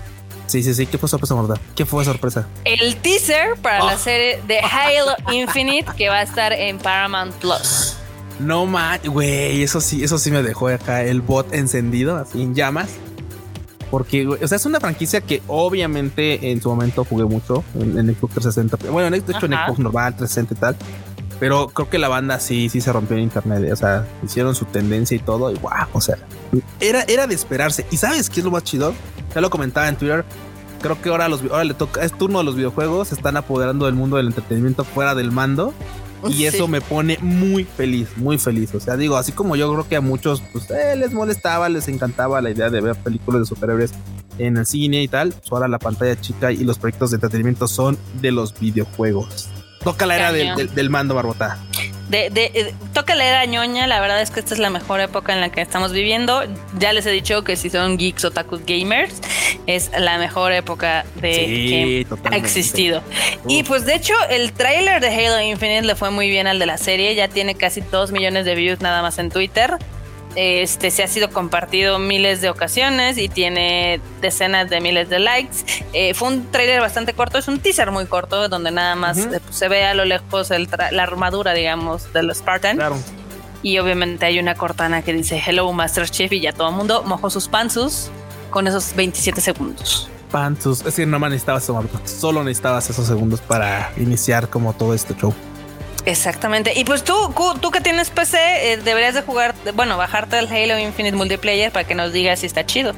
[0.48, 0.86] Sí, sí, sí.
[0.86, 1.58] ¿Qué fue sorpresa, verdad?
[1.76, 2.48] ¿Qué fue sorpresa?
[2.66, 3.98] El teaser para la ah.
[3.98, 7.93] serie de Halo Infinite que va a estar en Paramount Plus.
[8.40, 12.56] No más, güey, eso sí, eso sí me dejó acá el bot encendido, así en
[12.56, 12.90] llamas.
[13.92, 18.16] Porque, o sea, es una franquicia que obviamente en su momento jugué mucho en, en
[18.16, 18.92] Xbox 360.
[18.92, 20.76] Bueno, de hecho en Xbox normal, 360 y tal.
[21.40, 23.72] Pero creo que la banda sí, sí se rompió en internet.
[23.72, 25.52] O sea, hicieron su tendencia y todo.
[25.52, 26.18] Y wow, o sea,
[26.80, 27.86] era, era de esperarse.
[27.92, 28.94] Y sabes qué es lo más chido?
[29.36, 30.26] Ya lo comentaba en Twitter.
[30.82, 33.10] Creo que ahora, los, ahora le toca, es turno de los videojuegos.
[33.10, 35.74] Se están apoderando del mundo del entretenimiento fuera del mando.
[36.30, 38.74] Y eso me pone muy feliz, muy feliz.
[38.74, 41.88] O sea, digo, así como yo creo que a muchos pues, eh, les molestaba, les
[41.88, 43.92] encantaba la idea de ver películas de superhéroes
[44.38, 47.68] en el cine y tal, pues ahora la pantalla chica y los proyectos de entretenimiento
[47.68, 49.50] son de los videojuegos.
[49.84, 51.58] Toca la era del, del, mando, Barbota.
[52.10, 55.02] De, de, eh, toca la era ñoña, la verdad es que esta es la mejor
[55.02, 56.42] época en la que estamos viviendo.
[56.80, 59.16] Ya les he dicho que si son geeks, otakus, gamers,
[59.68, 63.02] es la mejor época de que ha existido.
[63.48, 66.66] Y pues de hecho el tráiler de Halo Infinite le fue muy bien al de
[66.66, 69.78] la serie, ya tiene casi 2 millones de views nada más en Twitter.
[70.36, 75.58] Este se ha sido compartido miles de ocasiones y tiene decenas de miles de likes.
[75.94, 79.40] Eh, fue un trailer bastante corto, es un teaser muy corto donde nada más eh,
[79.44, 82.80] pues, se ve a lo lejos la armadura, digamos, de los Spartan.
[83.62, 87.04] Y obviamente hay una cortana que dice Hello Master Chief y ya todo el mundo
[87.04, 88.10] mojó sus panzus
[88.54, 90.08] con esos 27 segundos.
[90.32, 91.64] Panzus, es decir, no necesitabas
[92.06, 95.34] solo necesitabas esos segundos para iniciar como todo este show.
[96.06, 96.74] Exactamente.
[96.76, 97.14] Y pues tú,
[97.60, 101.86] tú que tienes PC, eh, deberías de jugar, bueno, bajarte el Halo Infinite Multiplayer para
[101.86, 102.94] que nos digas si está chido.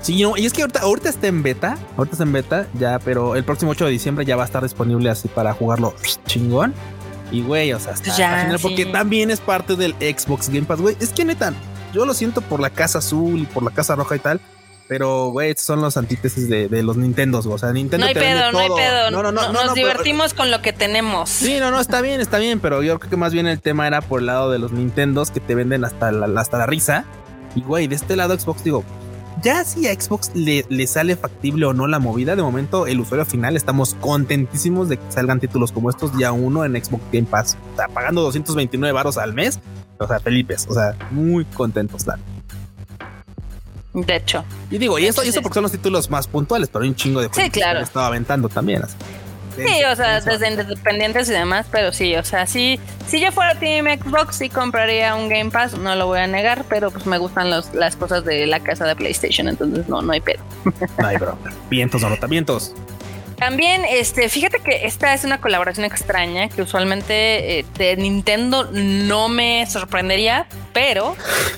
[0.00, 3.36] Sí, y es que ahorita, ahorita está en beta, ahorita está en beta, ya, pero
[3.36, 5.94] el próximo 8 de diciembre ya va a estar disponible así para jugarlo
[6.26, 6.74] chingón.
[7.30, 10.96] Y güey, o sea, está ya, porque también es parte del Xbox Game Pass, güey.
[11.00, 11.52] Es que neta,
[11.92, 14.40] yo lo siento por la casa azul y por la casa roja y tal,
[14.88, 17.44] pero, güey, son los antítesis de, de los Nintendos.
[17.44, 18.06] O sea, Nintendo.
[18.06, 19.10] No hay pedo, no hay pedo.
[19.10, 19.52] No, no, no.
[19.52, 21.28] Nos divertimos con lo que tenemos.
[21.28, 22.58] Sí, no, no, está bien, está bien.
[22.58, 25.30] Pero yo creo que más bien el tema era por el lado de los Nintendos
[25.30, 27.04] que te venden hasta la, hasta la risa.
[27.54, 28.82] Y, güey, de este lado Xbox, digo,
[29.42, 33.00] ya si a Xbox le, le, sale factible o no la movida, de momento el
[33.00, 37.26] usuario final estamos contentísimos de que salgan títulos como estos día uno en Xbox Game
[37.26, 37.58] Pass.
[37.74, 39.60] O sea, pagando 229 baros al mes.
[39.98, 42.22] O sea, Felipes, o sea, muy contentos, claro.
[44.06, 44.44] De hecho.
[44.70, 46.96] Y digo, y eso, y eso porque son los títulos más puntuales, pero hay un
[46.96, 47.80] chingo de sí, claro.
[47.80, 48.82] que estaba aventando también.
[49.56, 53.58] Sí, o sea, desde independientes y demás, pero sí, o sea, sí, si yo fuera
[53.58, 57.18] Team Xbox, sí compraría un Game Pass, no lo voy a negar, pero pues me
[57.18, 60.42] gustan los, las cosas de la casa de PlayStation, entonces no, no hay pedo.
[60.98, 61.36] No hay bro.
[61.70, 62.72] Vientos, anotamientos.
[63.36, 69.28] También, este, fíjate que esta es una colaboración extraña que usualmente eh, de Nintendo no
[69.28, 71.16] me sorprendería, pero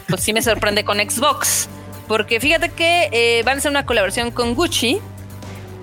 [0.08, 1.68] pues sí me sorprende con Xbox.
[2.10, 4.98] Porque fíjate que eh, van a hacer una colaboración con Gucci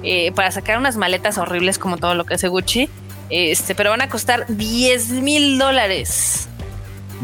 [0.04, 2.90] eh, para sacar unas maletas horribles como todo lo que hace Gucci.
[3.30, 6.50] Este, pero van a costar 10 mil dólares.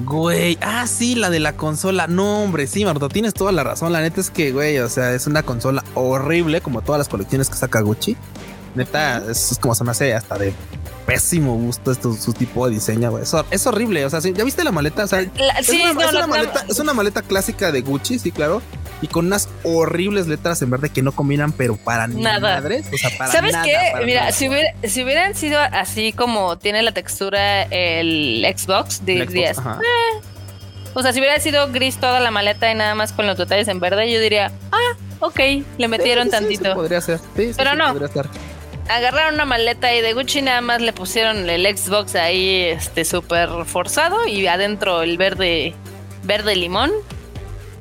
[0.06, 2.08] Güey, ah, sí, la de la consola.
[2.08, 3.92] No, hombre, sí, Marto, tienes toda la razón.
[3.92, 7.50] La neta es que, güey, o sea, es una consola horrible como todas las colecciones
[7.50, 8.16] que saca Gucci.
[8.74, 10.54] Neta, es como se me hace hasta de
[11.06, 13.26] pésimo gusto esto, su tipo de diseño, güey.
[13.52, 14.06] Es, horrible.
[14.06, 15.04] O sea, ¿ya viste la maleta?
[15.04, 15.30] O sea,
[16.26, 18.62] maleta, es una maleta clásica de Gucci, sí, claro
[19.04, 22.62] y con unas horribles letras en verde que no combinan, pero para nada.
[22.62, 23.78] Madres, o sea, para ¿Sabes qué?
[24.06, 29.58] Mira, si, hubieran sido así como tiene la textura el Xbox de 10.
[29.58, 29.62] Eh,
[30.94, 33.68] o sea, si hubiera sido gris toda la maleta y nada más con los detalles
[33.68, 35.40] en verde, yo diría, ah, ok,
[35.78, 36.74] le metieron tantito.
[36.74, 37.20] podría ser.
[37.58, 37.94] pero no.
[38.90, 43.50] Agarraron una maleta ahí de Gucci, nada más le pusieron el Xbox ahí, este, súper
[43.66, 45.74] forzado y adentro el verde,
[46.24, 46.92] verde limón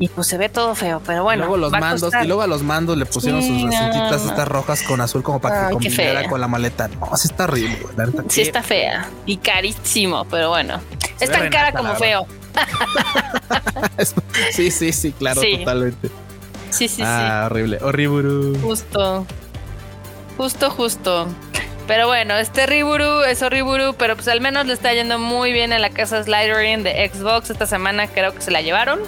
[0.02, 1.44] y pues se ve todo feo, pero bueno.
[1.44, 4.82] Y luego los mandos, y luego a los mandos le pusieron sus recintitas estas rojas
[4.82, 6.88] con azul como para que combinara con la maleta.
[6.88, 7.78] No, sí está horrible,
[8.26, 10.80] Sí está fea y carísimo, pero bueno.
[11.20, 12.26] es tan cara como feo.
[14.50, 16.10] sí, sí, sí, claro, totalmente.
[16.70, 18.58] Sí, sí, ah, horrible, horrible.
[18.58, 19.24] Justo.
[20.36, 21.28] Justo, justo.
[21.86, 25.72] Pero bueno, este Riburu es horrible, pero pues al menos le está yendo muy bien
[25.72, 27.50] en la casa Slidering de Xbox.
[27.50, 28.98] Esta semana creo que se la llevaron.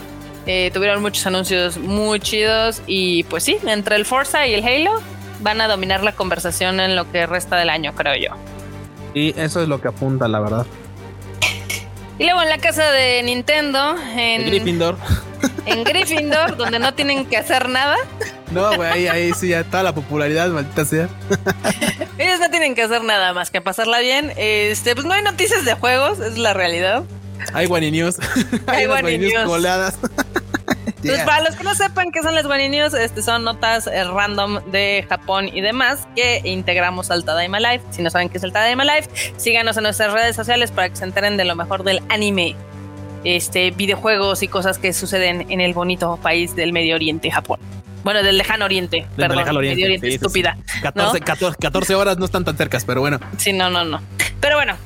[0.47, 5.01] Eh, tuvieron muchos anuncios muy chidos y pues sí, entre el Forza y el Halo
[5.41, 8.37] van a dominar la conversación en lo que resta del año, creo yo.
[9.15, 10.67] Y eso es lo que apunta, la verdad.
[12.19, 14.97] Y luego en la casa de Nintendo, en Gryffindor.
[15.67, 17.97] En Gryffindor, donde no tienen que hacer nada.
[18.51, 21.09] No, güey, ahí, ahí sí ya está la popularidad, maldita sea.
[22.19, 24.33] Ellos no tienen que hacer nada más que pasarla bien.
[24.37, 27.05] Este, pues no hay noticias de juegos, es la realidad.
[27.53, 28.17] Hay guaninios.
[28.67, 29.99] Hay, guaninios coladas.
[31.05, 34.61] Pues para los que no sepan qué son las guaninios, este son notas eh, random
[34.71, 37.83] de Japón y demás que integramos al Tadaima Live.
[37.91, 40.97] Si no saben qué es el Tadaima Live, síganos en nuestras redes sociales para que
[40.97, 42.57] se enteren de lo mejor del anime,
[43.25, 47.61] este, videojuegos y cosas que suceden en el bonito país del Medio Oriente, Japón.
[48.03, 50.59] Bueno, del lejano oriente, perdón, lejano oriente, Medio Oriente, estúpida.
[50.83, 53.19] 14, 14, 14, horas no están tan cercas, pero bueno.
[53.39, 54.01] Sí, no, no, no.
[54.41, 54.77] Pero bueno,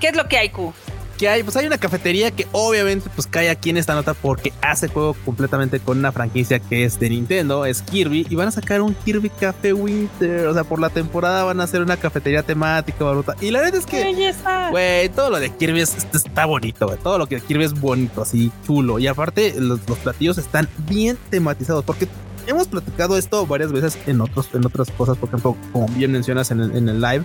[0.00, 0.72] ¿qué es lo que hay, Q?
[1.20, 1.42] ¿Qué hay?
[1.42, 5.14] Pues hay una cafetería que obviamente pues cae aquí en esta nota porque hace juego
[5.26, 8.94] completamente con una franquicia que es de Nintendo, es Kirby, y van a sacar un
[8.94, 10.46] Kirby Café Winter.
[10.46, 13.36] O sea, por la temporada van a hacer una cafetería temática, baruta.
[13.38, 14.32] Y la verdad es que,
[14.70, 16.98] güey, todo lo de Kirby está bonito, güey.
[16.98, 18.98] Todo lo que de Kirby es bonito, así chulo.
[18.98, 22.08] Y aparte, los, platillos están bien tematizados porque
[22.46, 26.50] hemos platicado esto varias veces en otros, en otras cosas, por ejemplo, como bien mencionas
[26.50, 27.24] en el, en el live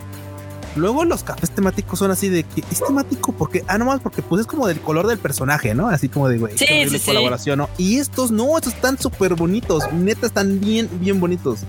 [0.76, 4.42] Luego los cafés temáticos son así de que es temático porque, ah, nomás porque pues
[4.42, 5.88] es como del color del personaje, ¿no?
[5.88, 6.68] Así como de, güey, sí,
[7.06, 7.70] colaboración, ¿no?
[7.78, 11.60] Y estos no, estos están súper bonitos, neta están bien, bien bonitos.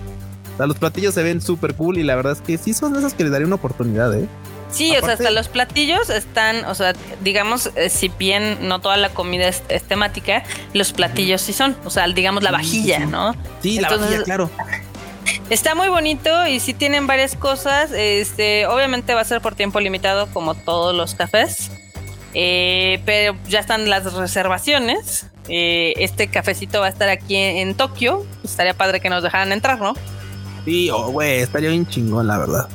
[0.53, 2.95] O sea, los platillos se ven súper cool y la verdad es que sí son
[2.95, 4.27] esas que le daría una oportunidad, ¿eh?
[4.71, 6.93] Sí, o sea, hasta los platillos están, o sea,
[7.23, 10.43] digamos, eh, si bien no toda la comida es, temática,
[10.73, 13.33] los platillos sí son, o sea, digamos la vajilla, ¿no?
[13.61, 14.49] Sí, la vajilla, claro.
[15.49, 17.91] Está muy bonito y sí tienen varias cosas.
[17.91, 21.71] Este, obviamente va a ser por tiempo limitado, como todos los cafés.
[22.33, 25.27] Eh, pero ya están las reservaciones.
[25.47, 28.25] Eh, este cafecito va a estar aquí en, Tokio.
[28.43, 29.93] estaría padre que nos dejaran entrar, ¿no?
[30.65, 32.67] Sí, oh, güey, estaría bien chingón, la verdad.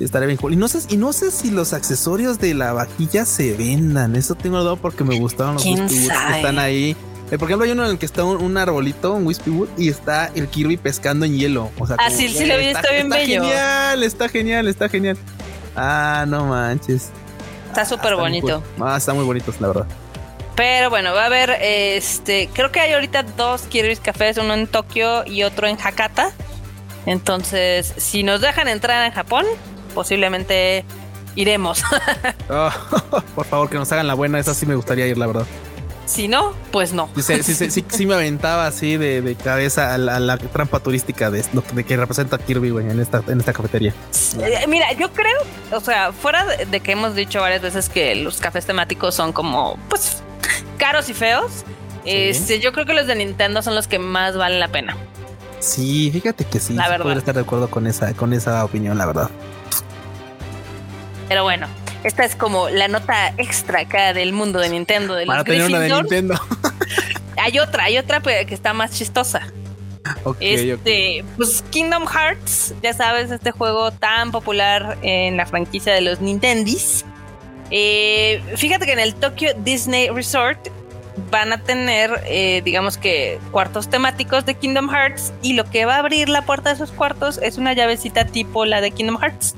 [0.00, 0.54] Estaría bien cool.
[0.54, 4.16] Y no sé, y no sé si los accesorios de la vajilla se vendan.
[4.16, 6.96] Eso tengo duda porque me gustaron los que están ahí.
[7.32, 9.88] Eh, por ejemplo, hay uno en el que está un, arbolito, un Wispy Wood, y
[9.88, 11.70] está el Kirby pescando en hielo.
[11.78, 13.42] O sea, ah, sí, sí lo vi, está, bien bello.
[13.42, 15.16] Está genial, está genial, está genial.
[15.74, 17.08] Ah, no manches.
[17.68, 18.62] Está súper bonito.
[18.78, 19.86] Ah, está muy bonito, la verdad.
[20.56, 22.50] Pero bueno, va a haber este.
[22.52, 26.32] Creo que hay ahorita dos Kirby's Cafés, uno en Tokio y otro en Hakata.
[27.06, 29.46] Entonces, si nos dejan entrar en Japón,
[29.94, 30.84] posiblemente
[31.34, 31.82] iremos.
[32.50, 32.70] Oh,
[33.34, 34.38] por favor, que nos hagan la buena.
[34.38, 35.46] Esa sí me gustaría ir, la verdad.
[36.12, 37.08] Si no, pues no.
[37.16, 41.96] Sí, sí, sí, me aventaba así de, cabeza a la, trampa turística de, de que
[41.96, 43.94] representa Kirby, güey, en esta, en esta cafetería.
[44.38, 45.38] Eh, mira, yo creo,
[45.70, 49.78] o sea, fuera de que hemos dicho varias veces que los cafés temáticos son como,
[49.88, 50.22] pues,
[50.76, 51.64] caros y feos,
[52.04, 54.94] este, yo creo que los de Nintendo son los que más valen la pena.
[55.60, 56.74] Sí, fíjate que sí.
[56.74, 57.04] La verdad.
[57.04, 59.30] Podría estar de acuerdo con esa, con esa opinión, la verdad.
[61.26, 61.68] Pero bueno,
[62.04, 65.14] esta es como la nota extra acá del mundo de Nintendo.
[65.14, 66.40] De Para tener una de Nintendo.
[67.36, 69.52] hay otra, hay otra que está más chistosa.
[70.40, 76.20] este, pues Kingdom Hearts, ya sabes, este juego tan popular en la franquicia de los
[76.20, 77.04] Nintendis.
[77.70, 80.68] Eh, fíjate que en el Tokyo Disney Resort
[81.30, 85.96] van a tener, eh, digamos que, cuartos temáticos de Kingdom Hearts y lo que va
[85.96, 89.54] a abrir la puerta de esos cuartos es una llavecita tipo la de Kingdom Hearts.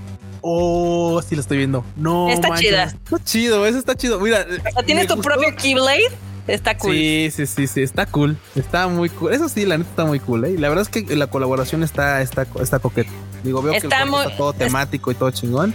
[0.46, 1.86] Oh, sí lo estoy viendo.
[1.96, 2.84] No, está chida.
[2.84, 4.20] Está chido, eso está chido.
[4.20, 4.44] Mira,
[4.84, 6.10] tienes tu propio Keyblade.
[6.46, 6.92] Está cool.
[6.92, 8.36] Sí, sí, sí, sí, está cool.
[8.54, 9.32] Está muy cool.
[9.32, 10.50] Eso sí, la neta está muy cool, ¿eh?
[10.50, 13.10] Y la verdad es que la colaboración está, está, está coqueta.
[13.42, 14.04] Digo, veo que el está
[14.36, 15.72] todo temático y todo chingón.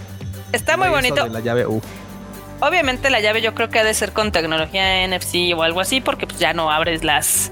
[0.52, 1.26] Está muy bonito.
[1.26, 1.82] la llave, uf.
[2.60, 6.00] Obviamente la llave yo creo que ha de ser con tecnología NFC o algo así,
[6.00, 7.50] porque pues ya no abres las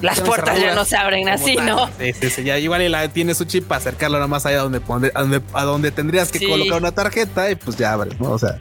[0.00, 1.88] las puertas ya no se abren así, ¿no?
[1.98, 4.80] Sí, sí, sí, ya igual la, tiene su chip para acercarlo nada más allá donde,
[5.14, 8.30] a donde, a donde tendrías que colocar una tarjeta y pues ya abres, ¿no?
[8.30, 8.58] O sea.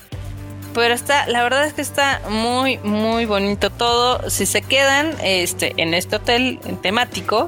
[0.73, 4.29] Pero está, la verdad es que está muy, muy bonito todo.
[4.29, 7.47] Si se quedan este, en este hotel en temático,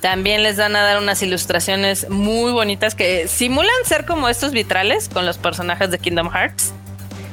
[0.00, 5.08] también les van a dar unas ilustraciones muy bonitas que simulan ser como estos vitrales
[5.08, 6.72] con los personajes de Kingdom Hearts.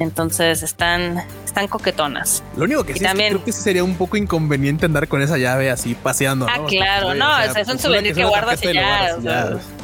[0.00, 1.22] Entonces están,
[1.56, 2.42] están coquetonas.
[2.54, 5.70] Lo único que sí también, creo que sería un poco inconveniente andar con esa llave
[5.70, 6.46] así paseando.
[6.46, 9.16] Ah, claro, no, es un pues, souvenir que guardas y ya.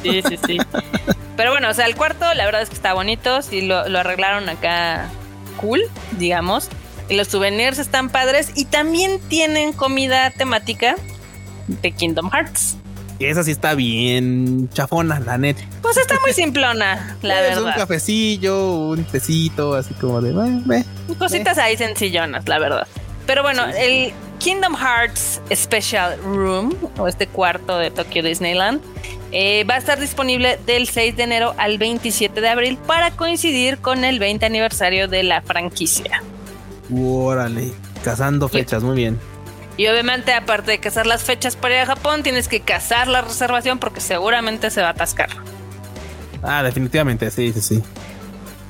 [0.03, 0.57] sí, sí, sí.
[1.35, 3.99] Pero bueno, o sea, el cuarto la verdad es que está bonito, sí lo, lo
[3.99, 5.09] arreglaron acá
[5.57, 5.81] cool,
[6.19, 6.69] digamos.
[7.09, 10.95] Y los souvenirs están padres y también tienen comida temática
[11.67, 12.77] de Kingdom Hearts.
[13.19, 15.61] Esa sí está bien chafona, la neta.
[15.81, 17.73] Pues está muy simplona, la es verdad.
[17.73, 20.83] Un cafecillo, un tecito, así como de.
[21.17, 22.87] Cositas ahí sencillonas, la verdad.
[23.25, 28.81] Pero bueno, el Kingdom Hearts Special Room, o este cuarto de Tokyo Disneyland,
[29.31, 33.77] eh, va a estar disponible del 6 de enero al 27 de abril para coincidir
[33.77, 36.21] con el 20 aniversario de la franquicia.
[36.93, 37.71] Órale,
[38.03, 39.19] cazando fechas, muy bien.
[39.75, 43.21] Y obviamente, aparte de cazar las fechas para ir a Japón, tienes que cazar la
[43.21, 45.29] reservación porque seguramente se va a atascar.
[46.43, 47.83] Ah, definitivamente, sí, sí, sí.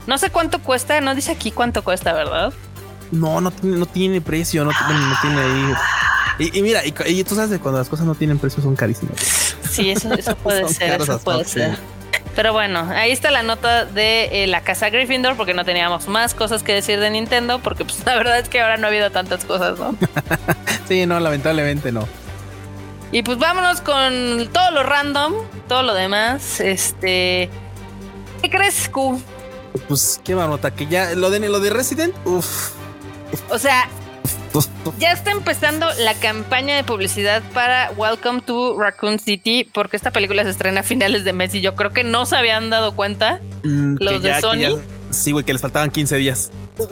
[0.07, 2.53] No sé cuánto cuesta, no dice aquí cuánto cuesta, ¿verdad?
[3.11, 4.71] No, no tiene, no tiene precio, no,
[5.21, 5.73] tiene, ahí.
[6.39, 9.55] Y, mira, y, tú sabes que cuando las cosas no tienen precio son carísimas.
[9.69, 11.77] Sí, eso, eso puede ser, eso puede ser.
[12.35, 16.33] Pero bueno, ahí está la nota de eh, la casa Gryffindor, porque no teníamos más
[16.33, 19.11] cosas que decir de Nintendo, porque pues la verdad es que ahora no ha habido
[19.11, 19.95] tantas cosas, ¿no?
[20.87, 22.07] sí, no, lamentablemente no.
[23.11, 25.33] Y pues vámonos con todo lo random,
[25.67, 26.59] todo lo demás.
[26.59, 27.47] Este.
[28.41, 29.21] ¿Qué crees, Q?
[29.87, 32.71] Pues qué nota que ya lo de lo de Resident, uff.
[33.49, 33.87] O sea,
[34.99, 40.43] ya está empezando la campaña de publicidad para Welcome to Raccoon City porque esta película
[40.43, 43.39] se estrena a finales de mes y yo creo que no se habían dado cuenta
[43.63, 44.79] mm, los de Sony.
[45.09, 46.51] sí, güey, que les faltaban 15 días.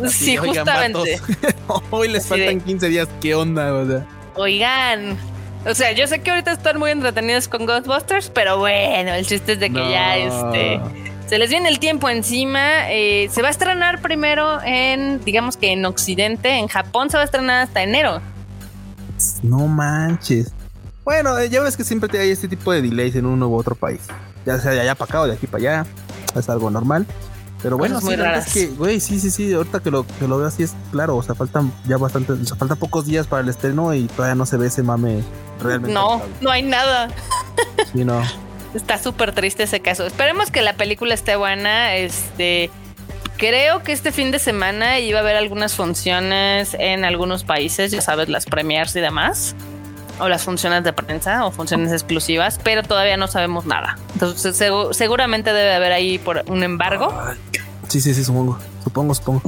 [0.10, 1.20] sí, justamente.
[1.90, 3.08] Hoy les faltan 15 días.
[3.22, 3.74] ¿Qué onda?
[3.74, 4.08] O sea?
[4.36, 5.18] Oigan,
[5.66, 9.54] o sea, yo sé que ahorita están muy entretenidos con Ghostbusters, pero bueno, el chiste
[9.54, 10.80] es de que ya este
[11.32, 12.92] se les viene el tiempo encima.
[12.92, 17.22] Eh, se va a estrenar primero en, digamos que en Occidente, en Japón se va
[17.22, 18.20] a estrenar hasta enero.
[19.42, 20.52] No manches.
[21.06, 23.76] Bueno, eh, ya ves que siempre hay este tipo de delays en uno u otro
[23.76, 24.02] país.
[24.46, 25.86] Ya sea de allá para acá o de aquí para allá.
[26.36, 27.08] Es algo normal.
[27.64, 30.48] Pero bueno, sí, es que, güey, sí, sí, sí, ahorita que lo, que lo veo
[30.48, 33.50] así es claro, o sea, faltan ya bastante, o sea, faltan pocos días para el
[33.50, 35.24] estreno y todavía no se ve ese mame
[35.62, 35.94] realmente.
[35.94, 37.08] No, no hay nada.
[37.94, 38.20] Sí, no.
[38.74, 40.06] Está súper triste ese caso.
[40.06, 41.96] Esperemos que la película esté buena.
[41.96, 42.70] Este,
[43.38, 48.02] creo que este fin de semana iba a haber algunas funciones en algunos países, ya
[48.02, 49.56] sabes, las premiers y demás.
[50.20, 53.98] O las funciones de prensa o funciones exclusivas, pero todavía no sabemos nada.
[54.14, 54.56] Entonces,
[54.92, 57.12] seguramente debe haber ahí por un embargo.
[57.88, 58.60] Sí, sí, sí, supongo.
[58.84, 59.42] Supongo, supongo.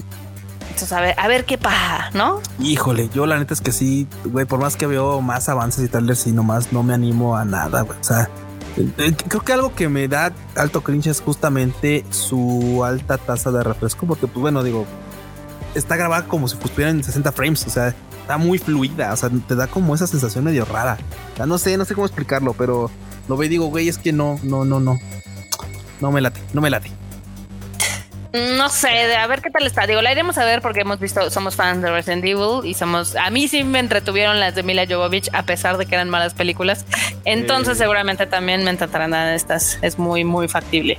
[0.62, 2.42] Entonces, a ver, a ver qué pasa, ¿no?
[2.60, 5.88] Híjole, yo la neta es que sí, güey, por más que veo más avances y
[5.88, 8.00] tal, sí, nomás no me animo a nada, güey.
[8.00, 8.28] O sea,
[9.28, 14.06] creo que algo que me da alto cringe es justamente su alta tasa de refresco,
[14.06, 14.86] porque pues bueno, digo,
[15.76, 19.30] está grabada como si estuviera en 60 frames, o sea, está muy fluida, o sea,
[19.48, 20.98] te da como esa sensación medio rara.
[21.40, 22.90] O no sé, no sé cómo explicarlo, pero
[23.28, 25.00] lo veo y digo, güey, es que no, no, no, no.
[26.02, 26.92] No me late, no me late.
[28.34, 29.86] No sé, a ver qué tal está.
[29.86, 33.15] Digo, la iremos a ver porque hemos visto, somos fans de Resident Evil y somos.
[33.15, 36.34] A mí sí me entretuvieron las de Mila Jovovich, a pesar de que eran malas
[36.34, 36.86] películas.
[37.26, 39.78] Entonces, seguramente también me entretarán estas.
[39.84, 40.98] Es muy, muy factible.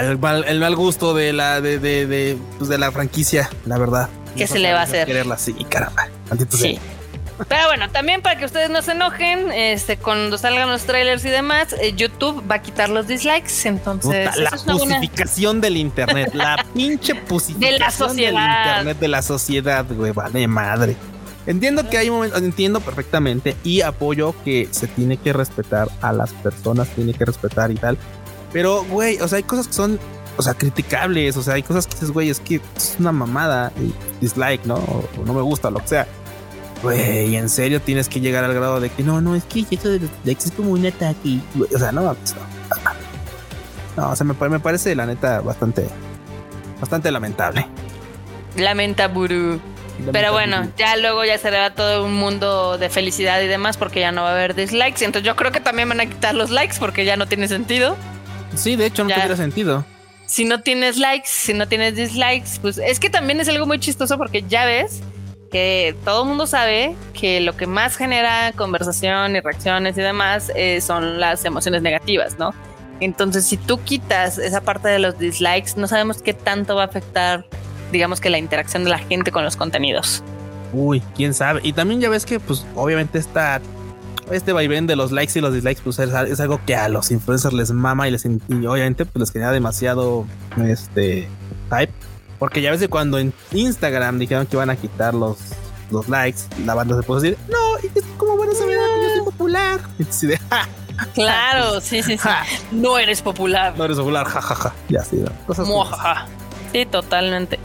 [0.00, 3.76] El mal, el mal gusto de la, de, de, de, pues de la franquicia, la
[3.76, 4.08] verdad.
[4.36, 5.06] ¿Qué se le va a hacer?
[5.06, 6.08] Quererla así, caramba.
[6.50, 6.78] Sí.
[7.46, 11.28] Pero bueno, también para que ustedes no se enojen, este, cuando salgan los trailers y
[11.28, 13.52] demás, eh, YouTube va a quitar los dislikes.
[13.64, 18.64] Entonces, la pusificación del internet, la pinche pusificación de la sociedad.
[18.64, 20.96] del internet de la sociedad, güey, vale madre.
[21.46, 26.32] Entiendo que hay momentos, entiendo perfectamente y apoyo que se tiene que respetar a las
[26.34, 27.96] personas, tiene que respetar y tal.
[28.52, 29.98] Pero, güey, o sea, hay cosas que son,
[30.36, 33.72] o sea, criticables, o sea, hay cosas que dices, güey, es que es una mamada,
[33.80, 34.74] y dislike, ¿no?
[34.74, 36.06] O, o no me gusta, lo que sea.
[36.82, 39.90] Güey, en serio tienes que llegar al grado de que no, no, es que esto
[39.90, 41.40] de es como un ataque.
[41.74, 42.16] O sea, no, no,
[43.96, 45.88] no o sea, me, me, parece la neta bastante,
[46.80, 47.66] bastante lamentable.
[48.56, 49.60] Lamenta Buru.
[50.12, 54.12] Pero bueno, ya luego ya será todo un mundo de felicidad y demás porque ya
[54.12, 55.04] no va a haber dislikes.
[55.04, 57.96] Entonces yo creo que también van a quitar los likes porque ya no tiene sentido.
[58.54, 59.84] Sí, de hecho no tiene sentido.
[60.26, 63.80] Si no tienes likes, si no tienes dislikes, pues es que también es algo muy
[63.80, 65.00] chistoso porque ya ves
[65.50, 70.80] que todo mundo sabe que lo que más genera conversación y reacciones y demás eh,
[70.80, 72.52] son las emociones negativas, ¿no?
[73.00, 76.86] Entonces, si tú quitas esa parte de los dislikes, no sabemos qué tanto va a
[76.86, 77.46] afectar,
[77.92, 80.22] digamos que la interacción de la gente con los contenidos.
[80.72, 81.60] Uy, quién sabe.
[81.62, 83.60] Y también ya ves que, pues, obviamente está
[84.30, 87.54] este vaivén de los likes y los dislikes, pues es, algo que a los influencers
[87.54, 90.26] les mama y les y obviamente pues les genera demasiado
[90.66, 91.28] este
[91.70, 91.92] hype
[92.38, 95.38] porque ya ves que cuando en Instagram dijeron que iban a quitar los,
[95.90, 99.14] los likes, la banda se puso decir, no, y es como bueno saber que yo
[99.16, 99.80] soy popular.
[101.14, 102.28] claro, sí, sí, sí.
[102.70, 103.74] No eres popular.
[103.76, 104.74] No eres popular, jajaja.
[104.88, 105.68] Ya sí, cosas
[106.72, 107.58] Sí, totalmente.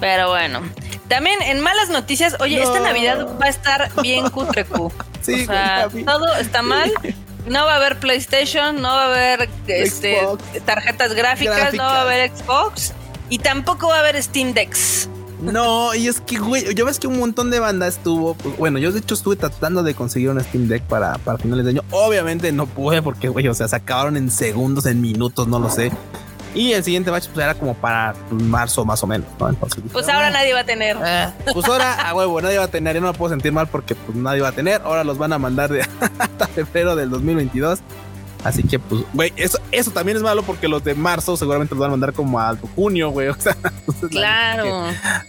[0.00, 0.62] Pero bueno.
[1.08, 4.92] También en malas noticias, oye, esta Navidad va a estar bien cutrecu.
[5.22, 6.92] Sí, o sea, todo está mal.
[7.48, 10.20] No va a haber PlayStation, no va a haber este,
[10.64, 12.92] tarjetas gráficas, no va a haber Xbox.
[13.28, 15.08] Y tampoco va a haber Steam Decks.
[15.40, 18.34] No, y es que, güey, yo ves que un montón de bandas estuvo.
[18.34, 21.64] Pues, bueno, yo de hecho estuve tratando de conseguir un Steam Deck para, para finales
[21.64, 21.82] de año.
[21.90, 25.68] Obviamente no pude porque, güey, o sea, se acabaron en segundos, en minutos, no lo
[25.68, 25.92] sé.
[26.54, 29.50] Y el siguiente batch pues, era como para marzo más o menos, ¿no?
[29.50, 30.96] Entonces, pues ahora nadie va a tener.
[31.04, 32.94] Eh, pues ahora, a huevo, nadie va a tener.
[32.94, 34.80] Yo no me puedo sentir mal porque pues nadie va a tener.
[34.82, 35.82] Ahora los van a mandar de
[36.18, 37.80] hasta febrero del 2022.
[38.44, 41.80] Así que, pues, güey, eso, eso también es malo porque los de marzo seguramente los
[41.80, 43.28] van a mandar como a junio, güey.
[43.36, 43.56] O sea,
[44.10, 44.84] claro.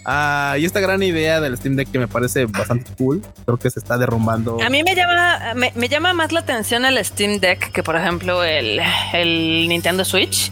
[0.06, 3.70] ah, y esta gran idea del Steam Deck que me parece bastante cool, creo que
[3.70, 4.58] se está derrumbando.
[4.64, 8.44] A mí me llama, me, llama más la atención el Steam Deck que, por ejemplo,
[8.44, 8.80] el,
[9.14, 10.52] el Nintendo Switch.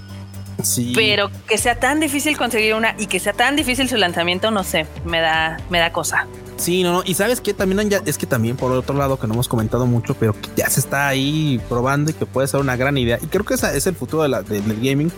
[0.63, 0.93] Sí.
[0.95, 4.63] Pero que sea tan difícil conseguir una y que sea tan difícil su lanzamiento, no
[4.63, 6.27] sé, me da, me da cosa.
[6.57, 7.03] Sí, no, no.
[7.05, 9.85] Y sabes que también ya, es que también por otro lado que no hemos comentado
[9.85, 13.19] mucho, pero que ya se está ahí probando y que puede ser una gran idea.
[13.21, 15.11] Y creo que esa es el futuro de la, del gaming.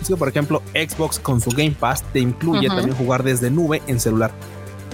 [0.00, 3.82] es que, por ejemplo, Xbox con su Game Pass te incluye también jugar desde nube
[3.86, 4.32] en celular.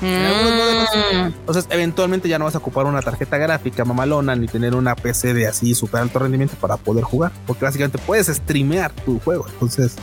[0.01, 1.27] Mm.
[1.27, 5.35] Entonces, eventualmente ya no vas a ocupar una tarjeta gráfica mamalona ni tener una PC
[5.35, 9.47] de así super alto rendimiento para poder jugar, porque básicamente puedes streamear tu juego.
[9.49, 9.97] Entonces,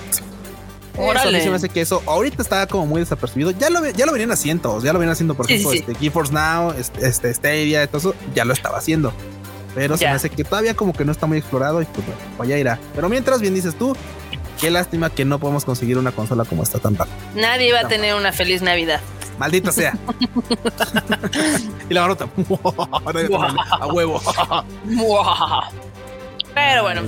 [0.93, 3.51] Eso me hace que eso ahorita está como muy desapercibido.
[3.51, 6.71] Ya lo, ya lo venían haciendo, ya lo venían haciendo, por ejemplo, este, GeForce Now,
[6.77, 9.13] este, este, Stadia, todo eso, ya lo estaba haciendo.
[9.73, 12.21] Pero se me hace que todavía como que no está muy explorado y pues bueno,
[12.35, 12.79] pues ya irá.
[12.93, 13.95] Pero mientras bien dices tú,
[14.59, 17.15] qué lástima que no podemos conseguir una consola como esta tan rápido.
[17.35, 18.99] Nadie va a tener una feliz Navidad.
[19.39, 19.97] Maldita sea.
[21.89, 22.27] y la barota.
[23.79, 24.21] a huevo.
[26.53, 27.01] Pero bueno.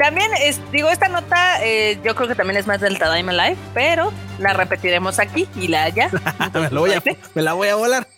[0.00, 3.58] También es, digo, esta nota eh, yo creo que también es más del Tadaima Live,
[3.74, 6.08] pero la repetiremos aquí y la haya.
[6.54, 7.02] me, voy a,
[7.34, 8.08] me la voy a volar.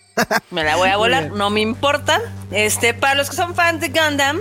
[0.50, 2.20] me la voy a volar, no me importa.
[2.52, 4.38] Este, para los que son fans de Gundam,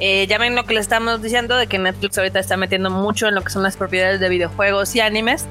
[0.00, 3.26] eh, ya ven lo que le estamos diciendo de que Netflix ahorita está metiendo mucho
[3.26, 5.46] en lo que son las propiedades de videojuegos y animes.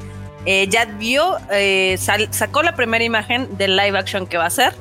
[0.45, 1.97] Eh, ya vio, eh,
[2.29, 4.73] sacó la primera imagen del live action que va a ser.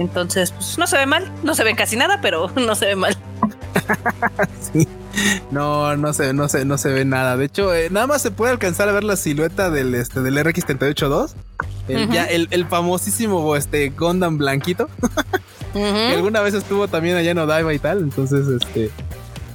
[0.00, 2.96] Entonces, pues no se ve mal, no se ve casi nada, pero no se ve
[2.96, 3.16] mal.
[4.72, 4.88] sí.
[5.50, 7.36] No, no se, no se, no se ve nada.
[7.36, 10.38] De hecho, eh, nada más se puede alcanzar a ver la silueta del, este, del
[10.38, 11.32] RX-382.
[11.88, 14.88] El, ya, el, famosísimo este, Gundam blanquito.
[15.72, 17.98] que alguna vez estuvo también allá en Odaiba y tal.
[17.98, 18.90] Entonces, este,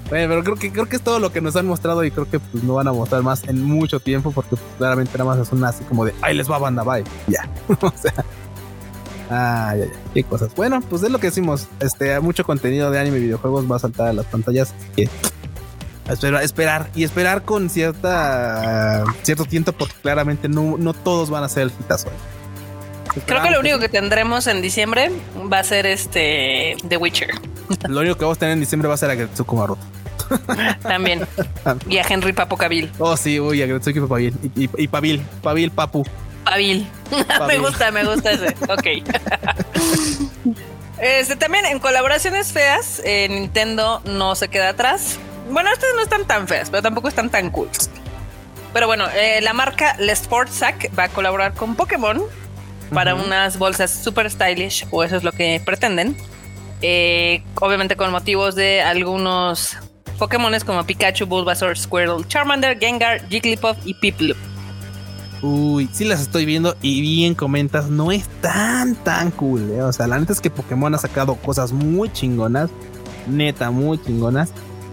[0.10, 2.30] bueno, pero creo que creo que es todo lo que nos han mostrado y creo
[2.30, 5.40] que pues no van a mostrar más en mucho tiempo porque pues, claramente nada más
[5.40, 7.04] es una así como de ahí les va banda, bye.
[7.28, 7.50] Ya.
[7.82, 8.14] o sea.
[9.30, 10.56] Ay, ay, qué cosas.
[10.56, 11.68] Bueno, pues es lo que decimos.
[11.80, 14.74] Este, mucho contenido de anime y videojuegos va a saltar a las pantallas.
[14.96, 15.10] Que
[16.10, 21.50] esperar, esperar y esperar con cierta cierto tiempo porque claramente no, no todos van a
[21.50, 22.10] ser el hitazo.
[23.26, 25.12] Creo que lo único que tendremos en diciembre
[25.52, 27.32] va a ser este The Witcher.
[27.90, 29.82] Lo único que vamos a tener en diciembre va a ser a Getsuko Maruto.
[30.84, 31.26] También.
[31.90, 32.92] Y a Henry Papo Cabil.
[33.00, 34.34] Oh, sí, uy, a Getsuko Pabil.
[34.56, 36.06] Y, y, y Pabil, Pabil Papu.
[36.50, 36.88] Pabil.
[37.48, 38.56] me gusta, me gusta ese.
[38.70, 40.56] Ok.
[41.00, 45.20] Este, también en colaboraciones feas, eh, Nintendo no se queda atrás.
[45.48, 47.70] Bueno, estas no están tan feas, pero tampoco están tan cool.
[48.74, 52.24] Pero bueno, eh, la marca Sport Sack va a colaborar con Pokémon
[52.92, 56.18] para unas bolsas super stylish, o eso es lo que pretenden.
[56.82, 59.78] Eh, obviamente con motivos de algunos
[60.18, 64.38] Pokémones como Pikachu, Bulbasaur, Squirtle, Charmander, Gengar, Jigglypuff y Piplup.
[65.42, 69.82] Uy, sí las estoy viendo y bien comentas, no es tan tan cool, ¿eh?
[69.84, 72.72] o sea, la neta es que Pokémon ha sacado cosas muy chingonas,
[73.28, 74.50] neta, muy chingonas,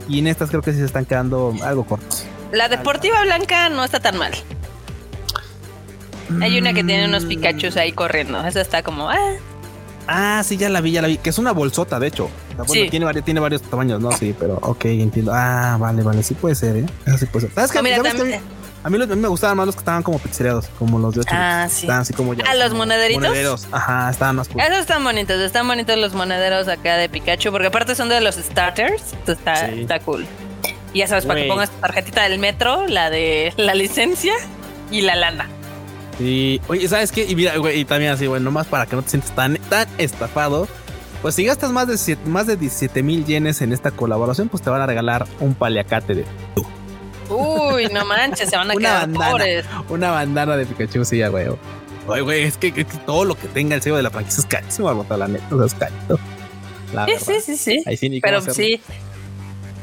[0.09, 2.27] y en estas creo que sí se están quedando algo cortos.
[2.53, 4.33] La deportiva blanca no está tan mal.
[6.41, 8.45] Hay una que tiene unos Pikachus ahí corriendo.
[8.47, 9.11] Esa está como.
[9.11, 9.37] Ah.
[10.07, 11.19] ah, sí, ya la vi, ya la vi.
[11.19, 12.29] Que es una bolsota, de hecho.
[12.67, 12.89] sí.
[12.91, 14.13] tiene, varios, tiene varios tamaños, ¿no?
[14.13, 15.33] Sí, pero ok, entiendo.
[15.35, 16.23] Ah, vale, vale.
[16.23, 16.87] Sí puede ser, ¿eh?
[17.19, 17.55] sí puede ser.
[17.55, 18.41] ¿Sabes qué?
[18.85, 21.23] A mí, a mí me gustaban más los que estaban como pixeleados, como los de
[21.23, 21.87] 8 Ah, sí.
[21.87, 22.45] Estaban así como ya.
[22.47, 23.23] Ah, los monederitos.
[23.23, 23.67] Monederos.
[23.73, 24.61] Ajá, estaban más cool.
[24.61, 28.35] Esos están bonitos, están bonitos los monederos acá de Pikachu, porque aparte son de los
[28.35, 29.15] starters.
[29.15, 30.27] Entonces está, está cool.
[30.93, 34.35] Y ya sabes, para que pongas tu tarjetita del metro, la de la licencia
[34.91, 35.49] y la lana.
[36.21, 37.25] Y, oye, ¿sabes qué?
[37.25, 39.89] Y mira, güey, y también así, bueno, nomás para que no te sientas tan, tan
[39.97, 40.69] estafado.
[41.23, 44.69] Pues si gastas más de, más de 17 mil yenes en esta colaboración, pues te
[44.69, 46.27] van a regalar un paliacate de
[47.29, 49.67] Uy, no manches, se van a quedar pobres.
[49.89, 51.47] Una bandana de Pikachu, sí, ya, güey.
[52.07, 52.73] Oye, güey, es que,
[53.07, 55.67] todo lo que tenga el sello de la franquicia es carísimo, la neta, o sea,
[55.67, 56.19] es carito.
[57.19, 58.21] sí, sí, sí, sí.
[58.21, 58.81] Pero sí,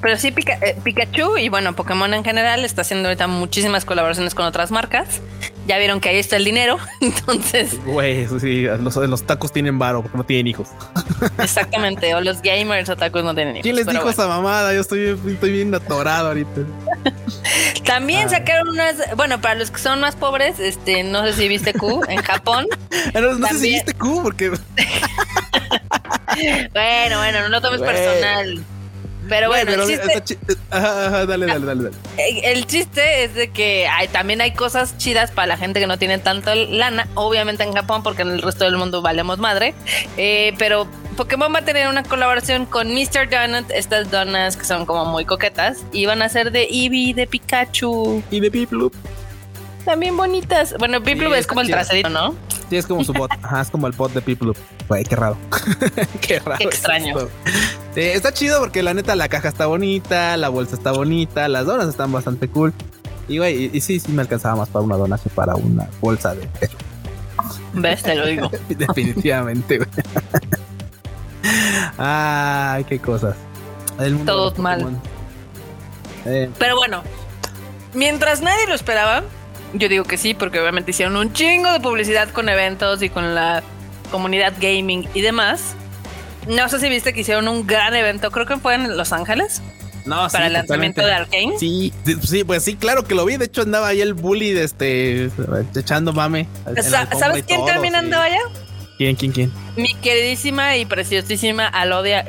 [0.01, 4.45] pero sí, eh, Pikachu y bueno, Pokémon en general está haciendo ahorita muchísimas colaboraciones con
[4.45, 5.21] otras marcas.
[5.67, 7.77] Ya vieron que ahí está el dinero, entonces.
[7.85, 10.69] Güey, sí, los, los tacos tienen varo porque no tienen hijos.
[11.37, 13.63] Exactamente, o los gamers o tacos no tienen hijos.
[13.63, 14.73] ¿Quién les dijo esa mamada?
[14.73, 16.61] Yo estoy, estoy bien atorado ahorita.
[17.85, 21.73] También sacaron unas, bueno, para los que son más pobres, este, no sé si viste
[21.73, 22.65] Q en Japón.
[23.13, 24.49] no, sé si viste Q porque.
[26.73, 28.63] bueno, bueno, no lo tomes personal.
[29.29, 34.41] Pero bueno, el chiste, dale, dale, dale, dale, El chiste es de que hay, también
[34.41, 37.07] hay cosas chidas para la gente que no tiene tanto lana.
[37.15, 39.73] Obviamente en Japón, porque en el resto del mundo valemos madre.
[40.17, 43.29] Eh, pero Pokémon va a tener una colaboración con Mr.
[43.29, 47.27] Donut, estas donas que son como muy coquetas, y van a ser de Eevee, de
[47.27, 48.23] Pikachu.
[48.31, 48.93] Y de Piplup.
[49.85, 50.75] También bonitas.
[50.77, 52.35] Bueno, Piplup es como el traserito, ¿no?
[52.69, 53.31] Sí, es como su bot.
[53.41, 54.57] Ajá, es como el bot de Piplup.
[54.87, 55.37] Güey, qué raro.
[56.21, 56.57] qué raro.
[56.57, 57.15] Qué extraño.
[57.95, 61.89] Está chido porque la neta la caja está bonita, la bolsa está bonita, las donas
[61.89, 62.73] están bastante cool.
[63.27, 66.35] Y güey, y, sí, sí me alcanzaba más para una dona que para una bolsa
[66.35, 66.47] de
[67.73, 68.03] ¿Ves?
[68.03, 68.51] Te lo digo.
[68.69, 69.89] Definitivamente, güey.
[71.97, 73.35] Ay, qué cosas.
[74.25, 74.99] Todo mal.
[76.25, 77.03] Eh, Pero bueno,
[77.93, 79.23] mientras nadie lo esperaba,
[79.73, 83.35] yo digo que sí, porque obviamente hicieron un chingo de publicidad con eventos y con
[83.35, 83.63] la
[84.11, 85.75] comunidad gaming y demás.
[86.47, 89.61] No sé si viste que hicieron un gran evento, creo que fue en Los Ángeles.
[90.05, 91.59] No, para el lanzamiento de Arkane.
[91.59, 93.37] Sí, sí, pues sí, claro que lo vi.
[93.37, 95.29] De hecho, andaba ahí el bully de este
[95.75, 96.47] echando mame.
[96.81, 98.41] ¿Sabes quién también andaba allá?
[98.97, 99.51] ¿Quién, quién, quién?
[99.75, 102.25] Mi queridísima y preciosísima Alodia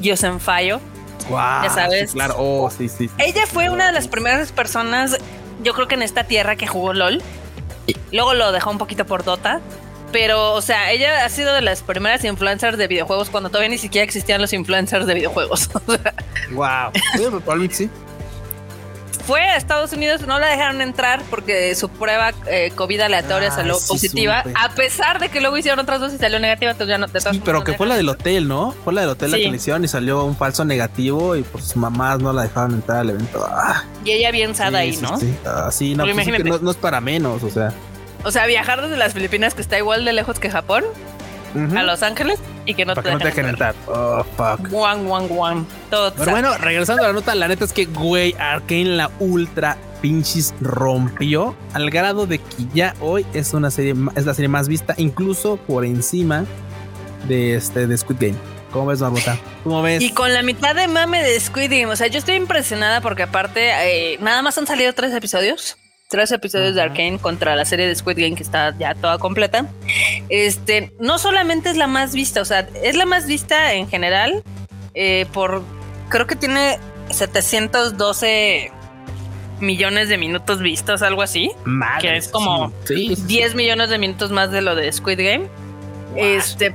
[0.00, 0.80] Yosenfayo.
[1.28, 2.12] Wow, ya sabes.
[2.12, 5.18] claro, oh, sí, sí, Ella fue una de las primeras personas,
[5.62, 7.22] yo creo que en esta tierra que jugó LOL.
[8.12, 9.60] Luego lo dejó un poquito por Dota.
[10.18, 13.76] Pero, o sea, ella ha sido de las primeras influencers de videojuegos cuando todavía ni
[13.76, 15.68] siquiera existían los influencers de videojuegos.
[16.52, 16.90] wow.
[17.70, 17.90] sí.
[19.26, 23.76] Fue a Estados Unidos, no la dejaron entrar porque su prueba eh, COVID aleatoria salió
[23.86, 27.08] positiva, a pesar de que luego hicieron otras dos y salió negativa, entonces ya no
[27.08, 28.74] te Sí, pero que fue la del hotel, ¿no?
[28.84, 31.64] Fue la del hotel la que le hicieron y salió un falso negativo y pues
[31.64, 33.46] sus mamás no la dejaron entrar al evento.
[33.46, 33.84] Ah.
[34.02, 35.20] Y ella bien sada ahí, ¿no?
[35.20, 37.74] Sí, ah, sí no, pues no, no es para menos, o sea.
[38.26, 40.82] O sea, viajar desde las Filipinas, que está igual de lejos que Japón,
[41.76, 43.76] a Los Ángeles y que no te, dejen entrar.
[43.86, 44.68] Oh, fuck.
[44.68, 45.66] Guan, guan, guan.
[45.90, 49.78] Todo Pero bueno, regresando a la nota, la neta es que, güey, Arkane la ultra
[50.02, 54.66] pinches rompió al grado de que ya hoy es una serie, es la serie más
[54.66, 56.44] vista, incluso por encima
[57.28, 58.36] de este de Squid Game.
[58.72, 59.38] ¿Cómo ves, Barbota?
[59.62, 60.02] ¿Cómo ves?
[60.02, 61.86] Y con la mitad de mame de Squid Game.
[61.86, 65.78] O sea, yo estoy impresionada porque aparte, eh, nada más han salido tres episodios
[66.08, 69.66] tres episodios de Arkane contra la serie de Squid Game que está ya toda completa.
[70.28, 74.42] Este, no solamente es la más vista, o sea, es la más vista en general
[74.94, 75.62] eh, por,
[76.08, 76.78] creo que tiene
[77.10, 78.72] 712
[79.60, 81.50] millones de minutos vistos, algo así.
[82.00, 85.48] que es como 10 millones de minutos más de lo de Squid Game.
[86.16, 86.74] Este,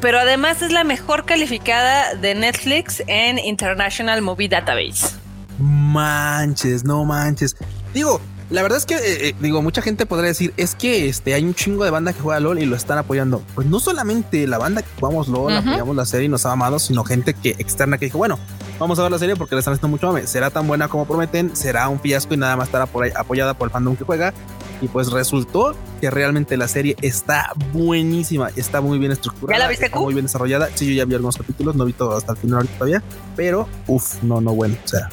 [0.00, 5.16] pero además es la mejor calificada de Netflix en International Movie Database.
[5.58, 7.56] Manches, no manches.
[7.92, 8.20] Digo,
[8.50, 11.44] la verdad es que, eh, eh, digo, mucha gente podría decir, es que este, hay
[11.44, 13.42] un chingo de banda que juega LOL y lo están apoyando.
[13.54, 16.80] Pues no solamente la banda que jugamos LOL, apoyamos la serie y nos ha amado,
[16.80, 18.40] sino gente que externa que dijo, bueno,
[18.80, 20.26] vamos a ver la serie porque le están haciendo mucho mame.
[20.26, 21.54] ¿Será tan buena como prometen?
[21.54, 24.34] ¿Será un fiasco y nada más estará por ahí apoyada por el fandom que juega?
[24.80, 29.70] Y pues resultó que realmente la serie está buenísima, está muy bien estructurada, ¿Ya la
[29.70, 30.70] viste muy bien desarrollada.
[30.74, 33.02] Sí, yo ya vi algunos capítulos, no vi todo hasta el final todavía,
[33.36, 35.08] pero uff, no, no, bueno, o sea,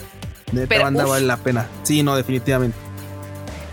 [0.54, 1.68] de banda vale la pena.
[1.84, 2.87] Sí, no, definitivamente.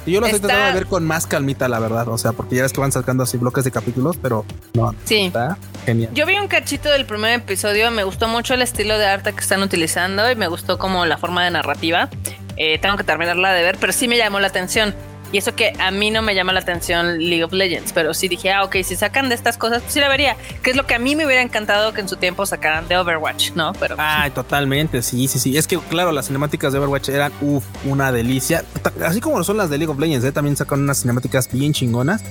[0.07, 2.09] Y yo lo estoy tratando de ver con más calmita, la verdad.
[2.09, 4.45] O sea, porque ya ves que van sacando así bloques de capítulos, pero
[4.75, 4.95] no.
[5.05, 5.27] Sí.
[5.27, 6.13] Está genial.
[6.15, 7.91] Yo vi un cachito del primer episodio.
[7.91, 11.19] Me gustó mucho el estilo de arte que están utilizando y me gustó como la
[11.19, 12.09] forma de narrativa.
[12.57, 14.95] Eh, tengo que terminarla de ver, pero sí me llamó la atención.
[15.33, 18.29] Y eso que a mí no me llama la atención League of Legends, pero sí
[18.29, 20.37] dije, ah, ok, si sacan de estas cosas, pues sí la vería.
[20.63, 22.97] Que es lo que a mí me hubiera encantado que en su tiempo sacaran de
[22.97, 23.73] Overwatch, ¿no?
[23.75, 23.97] Pero.
[23.99, 25.57] Ay, totalmente, sí, sí, sí.
[25.57, 28.65] Es que, claro, las cinemáticas de Overwatch eran, uff, una delicia.
[29.05, 30.33] Así como son las de League of Legends, ¿eh?
[30.33, 32.23] también sacaron unas cinemáticas bien chingonas.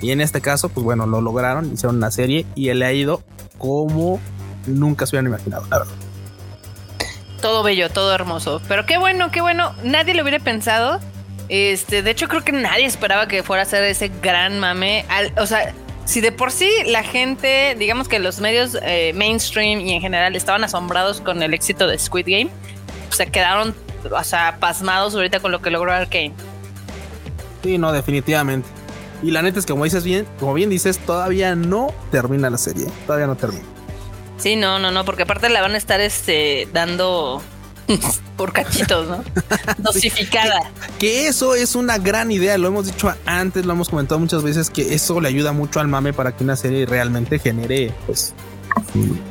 [0.00, 3.22] Y en este caso, pues bueno, lo lograron, hicieron una serie y le ha ido
[3.58, 4.20] como
[4.66, 5.94] nunca se hubieran imaginado, la verdad.
[7.40, 8.60] Todo bello, todo hermoso.
[8.68, 9.74] Pero qué bueno, qué bueno.
[9.84, 11.00] Nadie lo hubiera pensado
[11.48, 15.04] este, de hecho, creo que nadie esperaba que fuera a ser ese gran mame.
[15.38, 15.74] o sea,
[16.04, 20.36] si de por sí la gente, digamos que los medios eh, mainstream y en general
[20.36, 22.50] estaban asombrados con el éxito de Squid Game,
[23.10, 23.74] se quedaron,
[24.10, 26.32] o sea, pasmados ahorita con lo que logró Arkane.
[27.62, 28.68] Sí, no, definitivamente.
[29.22, 32.58] Y la neta es que como dices bien, como bien dices, todavía no termina la
[32.58, 33.64] serie, todavía no termina.
[34.38, 37.42] Sí, no, no, no, porque aparte la van a estar este dando
[38.36, 39.24] por cachitos, ¿no?
[39.78, 40.70] Dosificada.
[40.98, 44.70] Que, eso es una gran idea, lo hemos dicho antes, lo hemos comentado muchas veces,
[44.70, 48.34] que eso le ayuda mucho al mame para que una serie realmente genere, pues,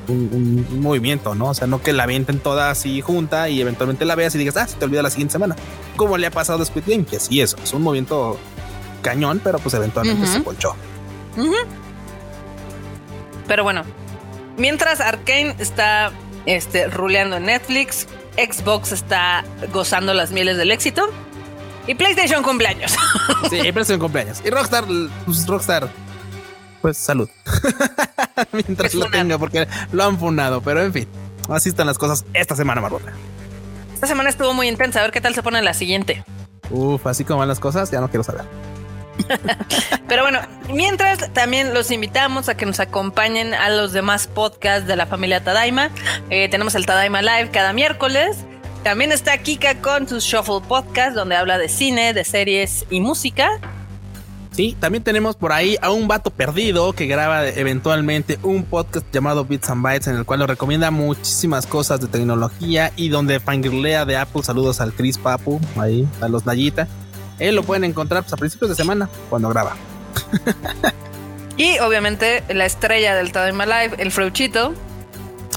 [0.08, 1.50] un, movimiento, ¿no?
[1.50, 4.58] O sea, no que la avienten toda así junta y eventualmente la veas y digas,
[4.58, 5.56] ah, se te olvida la siguiente semana.
[5.96, 8.38] Como le ha pasado a Squid Game, que sí, eso es un movimiento
[9.02, 10.76] cañón, pero pues eventualmente se ponchó.
[13.48, 13.84] Pero bueno,
[14.58, 16.12] mientras Arkane está
[16.46, 21.04] este, ruleando en Netflix, Xbox está gozando las mieles del éxito.
[21.88, 22.96] Y PlayStation cumpleaños.
[23.50, 24.42] Sí, PlayStation cumpleaños.
[24.46, 24.84] Y Rockstar,
[25.26, 25.90] pues Rockstar,
[26.82, 27.30] pues salud.
[28.52, 30.62] Mientras lo tenga, porque lo han fundado.
[30.62, 31.08] Pero en fin,
[31.50, 33.14] así están las cosas esta semana, Marrota.
[33.94, 35.00] Esta semana estuvo muy intensa.
[35.00, 36.26] A ver qué tal se pone la siguiente.
[36.70, 38.44] Uf, así como van las cosas, ya no quiero saber.
[40.08, 40.40] Pero bueno,
[40.74, 45.44] mientras también los invitamos a que nos acompañen a los demás podcasts de la familia
[45.44, 45.90] Tadaima.
[46.30, 48.38] Eh, tenemos el Tadaima Live cada miércoles.
[48.84, 53.60] También está Kika con su Shuffle Podcast, donde habla de cine, de series y música.
[54.58, 59.46] Sí, también tenemos por ahí a un vato perdido que graba eventualmente un podcast llamado
[59.46, 64.06] Bits and Bytes en el cual nos recomienda muchísimas cosas de tecnología y donde fangirlea
[64.06, 64.42] de Apple.
[64.42, 66.88] Saludos al Chris Papu, ahí, a los Nayita.
[67.40, 69.76] Él lo pueden encontrar pues, a principios de semana cuando graba.
[71.58, 74.74] y obviamente la estrella del Time Alive, el Fruchito.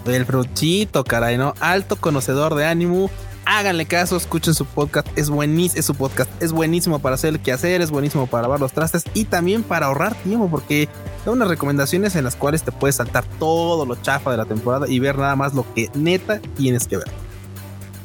[0.06, 1.54] El Fruchito, caray, ¿no?
[1.60, 3.10] Alto conocedor de ánimo
[3.44, 7.40] háganle caso, escuchen su podcast, es buenísimo, es su podcast, es buenísimo para hacer el
[7.40, 10.88] quehacer, es buenísimo para lavar los trastes y también para ahorrar tiempo, porque
[11.24, 14.86] da unas recomendaciones en las cuales te puedes saltar todo lo chafa de la temporada
[14.88, 17.08] y ver nada más lo que neta tienes que ver.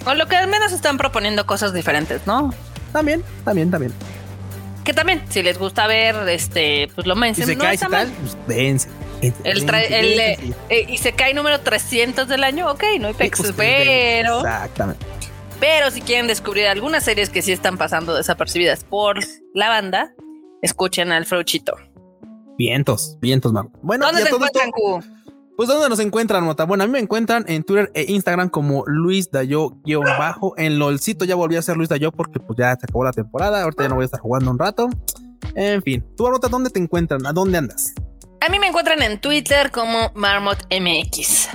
[0.06, 2.52] O lo que al menos están proponiendo cosas diferentes, ¿no?
[2.96, 3.92] También, también, también.
[4.86, 7.50] Que también, si les gusta ver, este, pues lo mencionan.
[7.50, 8.88] Si se cae y tal, pues vence.
[9.44, 10.38] El, eh,
[10.88, 14.38] y se cae número 300 del año, ok, no hay pues, pero.
[14.38, 15.06] Exactamente.
[15.60, 19.20] Pero si quieren descubrir algunas series que sí están pasando desapercibidas por
[19.54, 20.14] la banda,
[20.62, 21.76] escuchen al Frochito.
[22.58, 23.78] Vientos, vientos, Marco.
[23.82, 24.72] Bueno, ¿dónde se encuentran,
[25.56, 26.66] Pues ¿dónde nos encuentran, Mota?
[26.66, 30.54] Bueno, a mí me encuentran en Twitter e Instagram como Luis Dayo-bajo.
[30.58, 33.64] En LOLcito ya volví a ser Luis Dayo porque pues ya se acabó la temporada.
[33.64, 34.90] Ahorita ya no voy a estar jugando un rato.
[35.54, 37.26] En fin, tú, Marmota, ¿dónde te encuentran?
[37.26, 37.94] ¿A dónde andas?
[38.42, 41.48] A mí me encuentran en Twitter como MarmotMX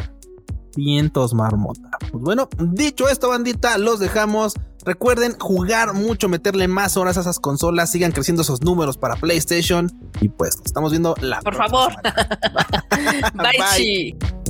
[0.77, 1.91] vientos marmota.
[2.11, 4.55] Pues bueno, dicho esto, bandita, los dejamos.
[4.85, 9.91] Recuerden jugar mucho, meterle más horas a esas consolas, sigan creciendo esos números para PlayStation.
[10.21, 11.41] Y pues, estamos viendo la.
[11.41, 11.93] Por favor.
[13.35, 13.59] Bye.
[13.59, 14.41] Bye.